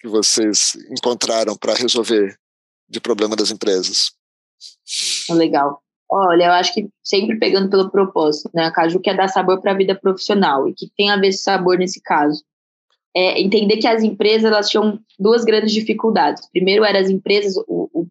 [0.00, 2.38] que vocês encontraram para resolver
[2.94, 4.12] de problema das empresas?
[5.30, 5.82] Legal.
[6.10, 8.66] Olha, eu acho que sempre pegando pelo propósito, né?
[8.66, 10.68] A Caju quer dar sabor para a vida profissional.
[10.68, 12.42] E que tem a ver esse sabor nesse caso?
[13.16, 16.48] É entender que as empresas elas tinham duas grandes dificuldades.
[16.50, 18.06] Primeiro, eram as empresas, o, o,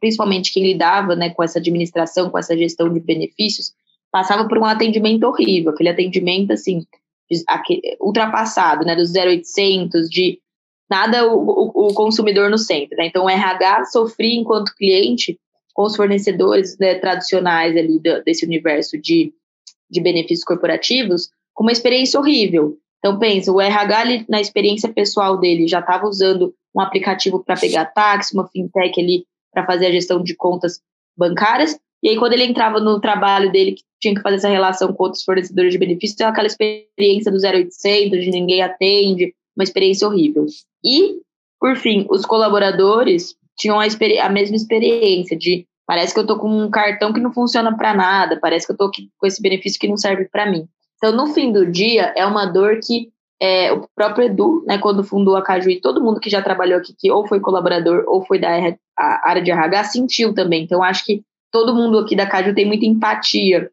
[0.00, 3.72] principalmente quem lidava né, com essa administração, com essa gestão de benefícios,
[4.10, 6.84] passava por um atendimento horrível, aquele atendimento assim
[8.00, 10.40] ultrapassado, né, dos 0800, de
[10.90, 12.96] nada o, o, o consumidor no centro.
[12.96, 13.06] Né?
[13.06, 15.38] Então, o RH sofria enquanto cliente
[15.74, 19.32] com os fornecedores né, tradicionais ali do, desse universo de,
[19.90, 22.76] de benefícios corporativos com uma experiência horrível.
[22.98, 27.56] Então, pensa, o RH, ali, na experiência pessoal dele, já estava usando um aplicativo para
[27.56, 30.80] pegar táxi, uma fintech ali para fazer a gestão de contas
[31.16, 34.92] bancárias, e aí, quando ele entrava no trabalho dele, que tinha que fazer essa relação
[34.92, 40.46] com outros fornecedores de benefícios, aquela experiência do 0800, de ninguém atende, uma experiência horrível.
[40.84, 41.20] E,
[41.60, 46.48] por fim, os colaboradores tinham a, a mesma experiência de parece que eu tô com
[46.48, 49.88] um cartão que não funciona para nada, parece que eu tô com esse benefício que
[49.88, 50.68] não serve para mim.
[50.98, 55.04] Então, no fim do dia, é uma dor que é, o próprio Edu, né, quando
[55.04, 58.38] fundou a Cajuí, todo mundo que já trabalhou aqui, que ou foi colaborador ou foi
[58.38, 58.50] da
[58.98, 60.64] área de RH, sentiu também.
[60.64, 63.70] Então, acho que todo mundo aqui da Caju tem muita empatia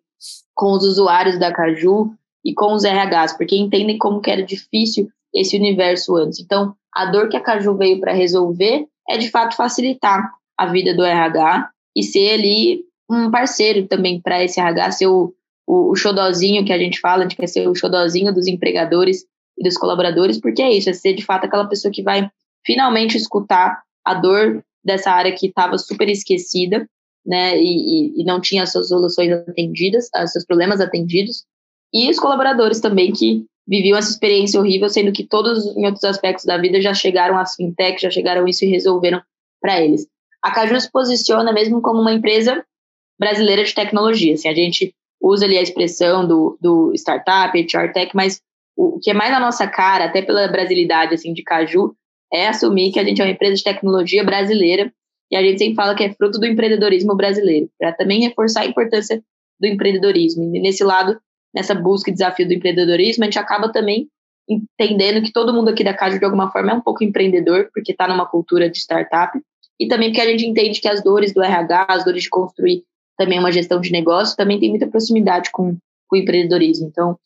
[0.53, 2.11] com os usuários da Caju
[2.43, 6.39] e com os RHs, porque entendem como que era difícil esse universo antes.
[6.39, 10.95] Então, a dor que a Caju veio para resolver é de fato facilitar a vida
[10.95, 15.33] do RH e ser ali um parceiro também para esse RH, ser o,
[15.67, 19.25] o, o xodozinho que a gente fala, a gente quer ser o xodozinho dos empregadores
[19.57, 22.29] e dos colaboradores, porque é isso, é ser de fato aquela pessoa que vai
[22.65, 26.87] finalmente escutar a dor dessa área que estava super esquecida
[27.25, 31.43] né, e, e, não tinha as suas soluções atendidas, os seus problemas atendidos,
[31.91, 36.45] e os colaboradores também que viviam essa experiência horrível, sendo que todos em outros aspectos
[36.45, 39.21] da vida já chegaram às fintech, já chegaram isso e resolveram
[39.61, 40.07] para eles.
[40.41, 42.63] A Caju se posiciona mesmo como uma empresa
[43.19, 44.35] brasileira de tecnologia.
[44.35, 48.39] Assim, a gente usa ali a expressão do, do startup, HR tech, mas
[48.75, 51.95] o que é mais na nossa cara, até pela brasilidade assim, de Caju,
[52.31, 54.93] é assumir que a gente é uma empresa de tecnologia brasileira
[55.31, 58.65] e a gente sempre fala que é fruto do empreendedorismo brasileiro, para também reforçar a
[58.65, 59.23] importância
[59.59, 60.55] do empreendedorismo.
[60.55, 61.19] E nesse lado,
[61.55, 64.09] nessa busca e desafio do empreendedorismo, a gente acaba também
[64.47, 67.93] entendendo que todo mundo aqui da Caju, de alguma forma, é um pouco empreendedor, porque
[67.93, 69.39] está numa cultura de startup,
[69.79, 72.83] e também porque a gente entende que as dores do RH, as dores de construir
[73.17, 75.77] também uma gestão de negócio, também tem muita proximidade com,
[76.07, 76.87] com o empreendedorismo.
[76.87, 77.17] Então,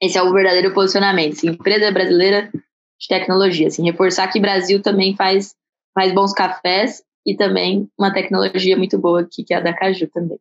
[0.00, 1.32] esse é o verdadeiro posicionamento.
[1.32, 2.50] Assim, empresa brasileira
[2.98, 3.68] de tecnologia.
[3.68, 5.54] Assim, reforçar que o Brasil também faz,
[5.94, 10.08] faz bons cafés e também uma tecnologia muito boa aqui, que é a da Caju
[10.08, 10.38] também.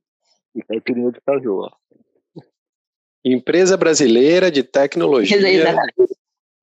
[0.68, 1.72] Caipirinha de Caju, ó.
[3.26, 5.38] Empresa brasileira de tecnologia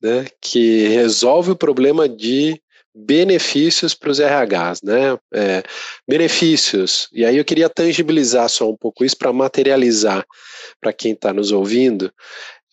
[0.02, 2.60] né, que resolve o problema de
[2.94, 5.16] benefícios para os RHs, né?
[5.32, 5.62] É,
[6.08, 7.08] benefícios.
[7.12, 10.24] E aí eu queria tangibilizar só um pouco isso para materializar
[10.80, 12.12] para quem está nos ouvindo.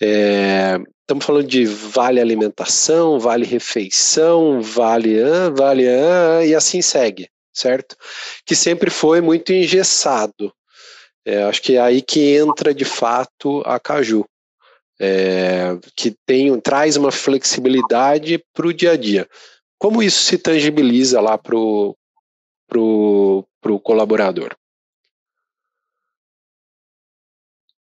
[0.01, 7.29] É, estamos falando de vale alimentação, vale refeição, vale ah, vale ah, e assim segue,
[7.53, 7.95] certo?
[8.45, 10.51] Que sempre foi muito engessado.
[11.27, 14.25] É, acho que é aí que entra de fato a Caju.
[14.97, 19.27] É, que tem, traz uma flexibilidade para o dia a dia.
[19.77, 21.95] Como isso se tangibiliza lá para o
[22.65, 24.55] pro, pro colaborador?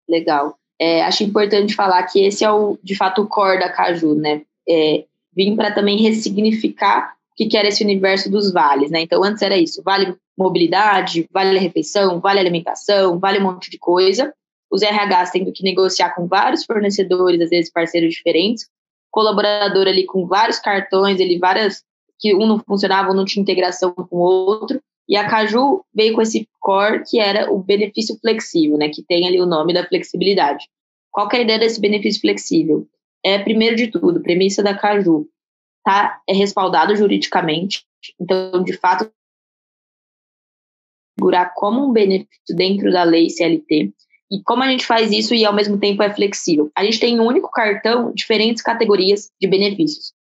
[0.07, 0.57] Legal.
[0.79, 4.43] É, acho importante falar que esse é o, de fato, o core da Caju, né?
[4.67, 9.01] É, vim para também ressignificar que, que era esse universo dos vales, né?
[9.01, 14.33] Então, antes era isso, vale mobilidade, vale refeição, vale alimentação, vale um monte de coisa.
[14.71, 18.67] Os RHs tendo que negociar com vários fornecedores, às vezes parceiros diferentes,
[19.11, 21.83] colaborador ali com vários cartões, ele várias
[22.19, 24.81] que um não funcionava, um não tinha integração com o outro.
[25.07, 29.27] E a Caju veio com esse core que era o benefício flexível, né, que tem
[29.27, 30.67] ali o nome da flexibilidade.
[31.11, 32.87] Qual é a ideia desse benefício flexível?
[33.23, 35.27] É, primeiro de tudo, premissa da Caju,
[35.83, 37.85] tá, é respaldado juridicamente,
[38.19, 39.09] então, de fato,
[41.17, 43.93] figurar como um benefício dentro da lei CLT.
[44.31, 46.71] E como a gente faz isso e ao mesmo tempo é flexível?
[46.75, 50.13] A gente tem um único cartão, diferentes categorias de benefícios: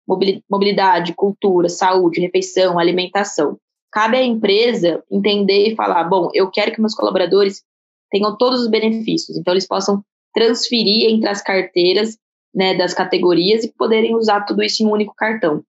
[0.50, 3.58] mobilidade, cultura, saúde, refeição, alimentação.
[3.92, 7.64] Cabe à empresa entender e falar: bom, eu quero que meus colaboradores
[8.10, 10.04] tenham todos os benefícios, então eles possam
[10.34, 12.18] transferir entre as carteiras
[12.54, 15.64] né, das categorias e poderem usar tudo isso em um único cartão.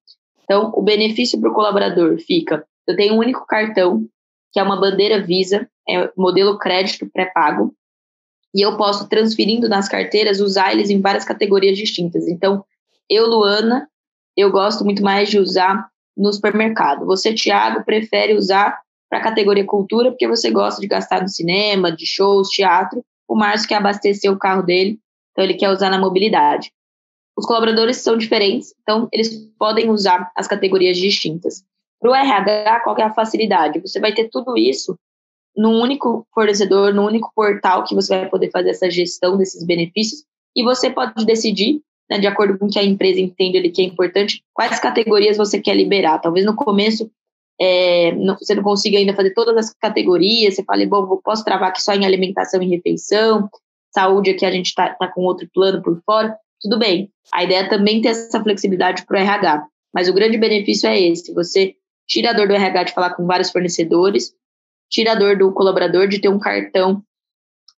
[0.45, 4.07] Então, o benefício para o colaborador fica: eu tenho um único cartão,
[4.53, 7.75] que é uma bandeira Visa, é modelo crédito pré-pago,
[8.55, 12.29] e eu posso, transferindo nas carteiras, usar eles em várias categorias distintas.
[12.29, 12.65] Então,
[13.09, 13.89] eu, Luana,
[14.37, 17.07] eu gosto muito mais de usar no supermercado.
[17.07, 18.79] Você, Thiago, prefere usar
[19.09, 23.05] para a categoria cultura porque você gosta de gastar no cinema, de shows, teatro.
[23.27, 24.99] O Márcio quer abastecer o carro dele,
[25.33, 26.73] então ele quer usar na mobilidade.
[27.37, 31.65] Os colaboradores são diferentes, então eles podem usar as categorias distintas.
[32.01, 33.81] Para o RH, qual é a facilidade?
[33.81, 34.99] Você vai ter tudo isso
[35.57, 40.25] num único fornecedor, num único portal que você vai poder fazer essa gestão desses benefícios
[40.57, 41.81] e você pode decidir,
[42.11, 45.37] né, de acordo com o que a empresa entende ali que é importante, quais categorias
[45.37, 46.19] você quer liberar.
[46.19, 47.11] Talvez no começo
[47.61, 51.69] é, não, você não consiga ainda fazer todas as categorias, você fale, bom, posso travar
[51.69, 53.49] aqui só em alimentação e refeição,
[53.95, 57.11] saúde aqui a gente está tá com outro plano por fora, tudo bem.
[57.33, 61.01] A ideia é também ter essa flexibilidade para o RH, mas o grande benefício é
[61.01, 61.75] esse, você
[62.07, 64.33] tira a dor do RH de falar com vários fornecedores,
[64.91, 67.03] tira a dor do colaborador de ter um cartão,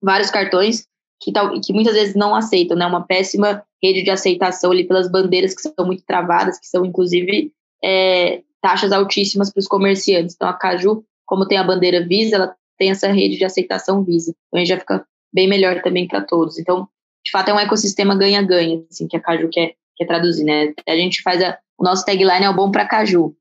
[0.02, 0.86] vários cartões
[1.20, 2.86] que, tal, que muitas vezes não aceitam, né?
[2.86, 7.52] Uma péssima rede de aceitação ali pelas bandeiras que são muito travadas, que são inclusive
[7.82, 10.34] é, taxas altíssimas para os comerciantes.
[10.34, 14.34] Então a Caju, como tem a bandeira Visa, ela tem essa rede de aceitação Visa.
[14.48, 16.58] Então aí já fica bem melhor também para todos.
[16.58, 16.88] Então,
[17.24, 20.72] de fato, é um ecossistema ganha-ganha, assim, que a Caju quer, quer traduzir, né?
[20.88, 23.34] A gente faz a, o nosso tagline é o bom para Caju.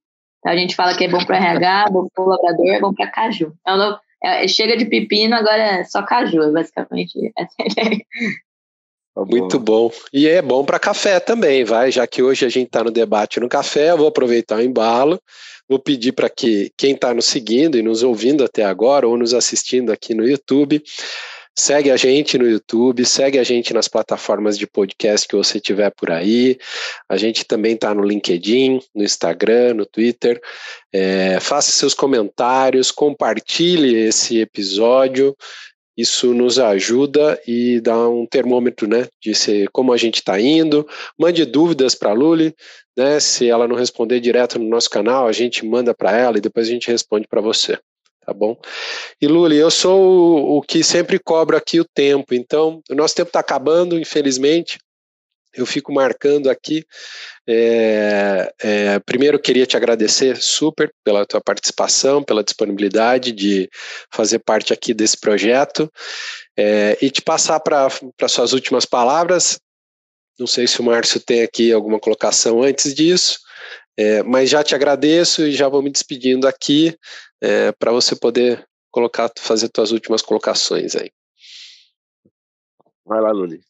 [0.45, 3.07] A gente fala que é bom para RH, bom para o colaborador, é bom para
[3.07, 3.53] caju.
[3.61, 7.17] Então, é, chega de pepino, agora é só caju, basicamente.
[9.15, 9.91] Tá Muito bom.
[10.11, 11.91] E é bom para café também, vai.
[11.91, 15.21] Já que hoje a gente está no debate no café, eu vou aproveitar o embalo.
[15.69, 19.35] Vou pedir para que quem está nos seguindo e nos ouvindo até agora, ou nos
[19.35, 20.81] assistindo aqui no YouTube,
[21.55, 25.91] Segue a gente no YouTube, segue a gente nas plataformas de podcast que você tiver
[25.91, 26.57] por aí.
[27.07, 30.41] A gente também está no LinkedIn, no Instagram, no Twitter.
[30.91, 35.35] É, faça seus comentários, compartilhe esse episódio.
[35.95, 40.87] Isso nos ajuda e dá um termômetro, né, de ser, como a gente está indo.
[41.19, 42.55] Mande dúvidas para a Luli,
[42.97, 43.19] né?
[43.19, 46.67] Se ela não responder direto no nosso canal, a gente manda para ela e depois
[46.67, 47.77] a gente responde para você
[48.25, 48.57] tá bom?
[49.21, 53.15] E Luli, eu sou o, o, que sempre cobro aqui o tempo, então o nosso
[53.15, 54.77] tempo está acabando, infelizmente.
[55.55, 56.83] Eu fico marcando aqui.
[57.47, 63.69] É, é, primeiro, queria te agradecer super pela tua participação, pela disponibilidade de
[64.11, 65.91] fazer parte aqui desse projeto
[66.57, 67.87] é, e te passar para
[68.27, 69.59] suas últimas palavras.
[70.39, 73.37] Não sei se o Márcio tem aqui alguma colocação antes disso,
[73.97, 76.97] é, mas já te agradeço e já vou me despedindo aqui
[77.41, 81.11] é, para você poder colocar, fazer suas últimas colocações aí.
[83.05, 83.61] Vai lá, Luli.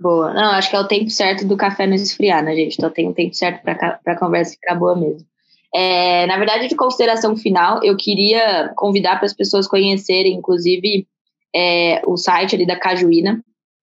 [0.00, 0.32] Boa.
[0.32, 2.76] Não, acho que é o tempo certo do café não esfriar, né, gente?
[2.78, 5.26] Então tem um tempo certo para a conversa ficar boa mesmo.
[5.74, 11.06] É, na verdade, de consideração final, eu queria convidar para as pessoas conhecerem, inclusive,
[11.54, 13.42] é, o site ali da Cajuína,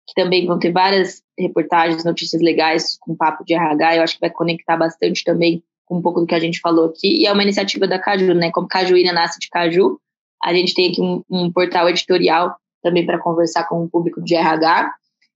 [0.07, 3.97] que também vão ter várias reportagens, notícias legais com papo de RH.
[3.97, 7.22] Eu acho que vai conectar bastante também um pouco do que a gente falou aqui,
[7.22, 8.51] e é uma iniciativa da Caju, né?
[8.53, 9.99] Como Cajuína nasce de Caju,
[10.43, 14.34] a gente tem aqui um, um portal editorial também para conversar com o público de
[14.34, 14.93] RH.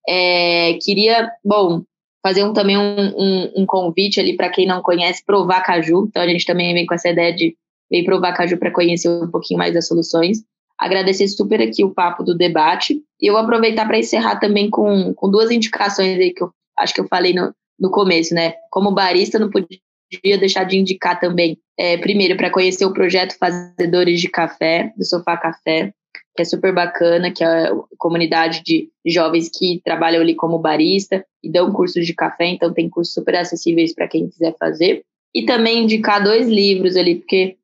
[0.09, 1.83] É, queria, bom,
[2.23, 6.07] fazer um, também um, um, um convite ali para quem não conhece, provar Caju.
[6.09, 7.57] Então a gente também vem com essa ideia de
[7.91, 10.39] vem provar Caju para conhecer um pouquinho mais das soluções.
[10.79, 13.03] Agradecer super aqui o papo do debate.
[13.21, 17.01] E eu aproveitar para encerrar também com, com duas indicações aí que eu acho que
[17.01, 18.55] eu falei no, no começo, né?
[18.71, 19.79] Como barista, não podia
[20.11, 25.05] podia deixar de indicar também, é, primeiro, para conhecer o projeto Fazedores de Café, do
[25.05, 25.93] Sofá Café,
[26.37, 31.25] que é super bacana, que é a comunidade de jovens que trabalham ali como barista
[31.43, 35.05] e dão cursos de café, então tem cursos super acessíveis para quem quiser fazer.
[35.35, 37.57] E também indicar dois livros ali, porque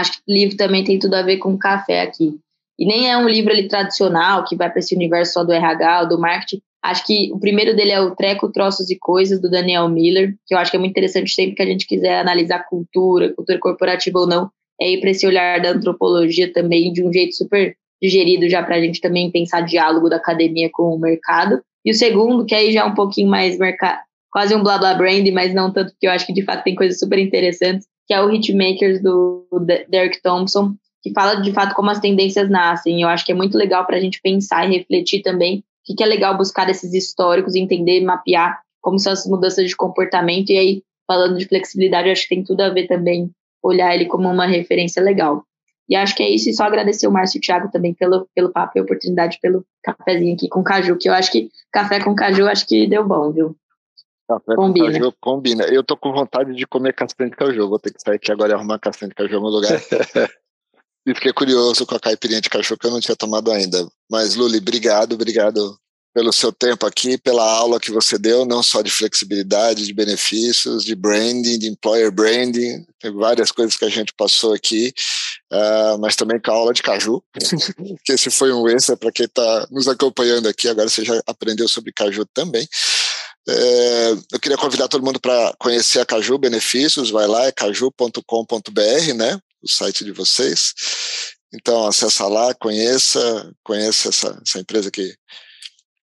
[0.00, 2.38] acho que livro também tem tudo a ver com café aqui.
[2.78, 6.02] E nem é um livro ali tradicional, que vai para esse universo só do RH
[6.02, 9.50] ou do marketing, Acho que o primeiro dele é o Treco, Troços e Coisas, do
[9.50, 12.68] Daniel Miller, que eu acho que é muito interessante sempre que a gente quiser analisar
[12.68, 17.10] cultura, cultura corporativa ou não, é ir para esse olhar da antropologia também, de um
[17.10, 21.62] jeito super digerido já para a gente também pensar diálogo da academia com o mercado.
[21.82, 24.92] E o segundo, que aí já é um pouquinho mais mercado, quase um blá blá
[24.92, 28.14] brand, mas não tanto, porque eu acho que de fato tem coisas super interessantes, que
[28.14, 29.46] é o Hitmakers do
[29.88, 33.02] Derek Thompson, que fala de fato como as tendências nascem.
[33.02, 36.02] Eu acho que é muito legal para a gente pensar e refletir também que, que
[36.02, 40.50] é legal buscar esses históricos, entender, mapear como são as mudanças de comportamento.
[40.50, 43.30] E aí, falando de flexibilidade, acho que tem tudo a ver também
[43.62, 45.44] olhar ele como uma referência legal.
[45.88, 48.26] E acho que é isso, e só agradecer o Márcio e o Thiago também pelo,
[48.34, 52.14] pelo papo e oportunidade, pelo cafezinho aqui com caju, que eu acho que café com
[52.14, 53.54] caju acho que deu bom, viu?
[54.28, 54.86] Café combina.
[54.86, 55.64] com caju combina.
[55.64, 58.52] Eu tô com vontade de comer castanha de caju, vou ter que sair aqui agora
[58.52, 59.72] e arrumar castanha de caju no lugar.
[61.06, 63.86] E fiquei curioso com a caipirinha de cachorro que eu não tinha tomado ainda.
[64.10, 65.78] Mas, Luli, obrigado, obrigado
[66.14, 70.84] pelo seu tempo aqui, pela aula que você deu, não só de flexibilidade, de benefícios,
[70.84, 74.94] de branding, de employer branding, tem várias coisas que a gente passou aqui,
[75.52, 77.20] uh, mas também com a aula de caju,
[78.04, 81.68] que esse foi um extra para quem está nos acompanhando aqui, agora você já aprendeu
[81.68, 82.66] sobre caju também.
[83.46, 89.14] É, eu queria convidar todo mundo para conhecer a Caju Benefícios, vai lá, é caju.com.br,
[89.16, 89.38] né?
[89.64, 90.74] o site de vocês.
[91.52, 95.16] Então, acessa lá, conheça, conheça essa, essa empresa que,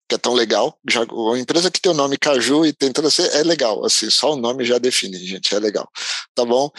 [0.10, 0.78] que é tão legal.
[0.90, 3.86] Já, uma empresa que tem o nome Caju e tentando ser, é legal.
[3.86, 5.88] Assim, só o nome já define, gente, é legal.
[6.34, 6.72] Tá bom?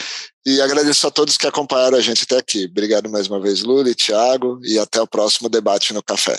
[0.45, 2.65] E agradeço a todos que acompanharam a gente até aqui.
[2.65, 6.39] Obrigado mais uma vez, Lula e Thiago, e até o próximo debate no café.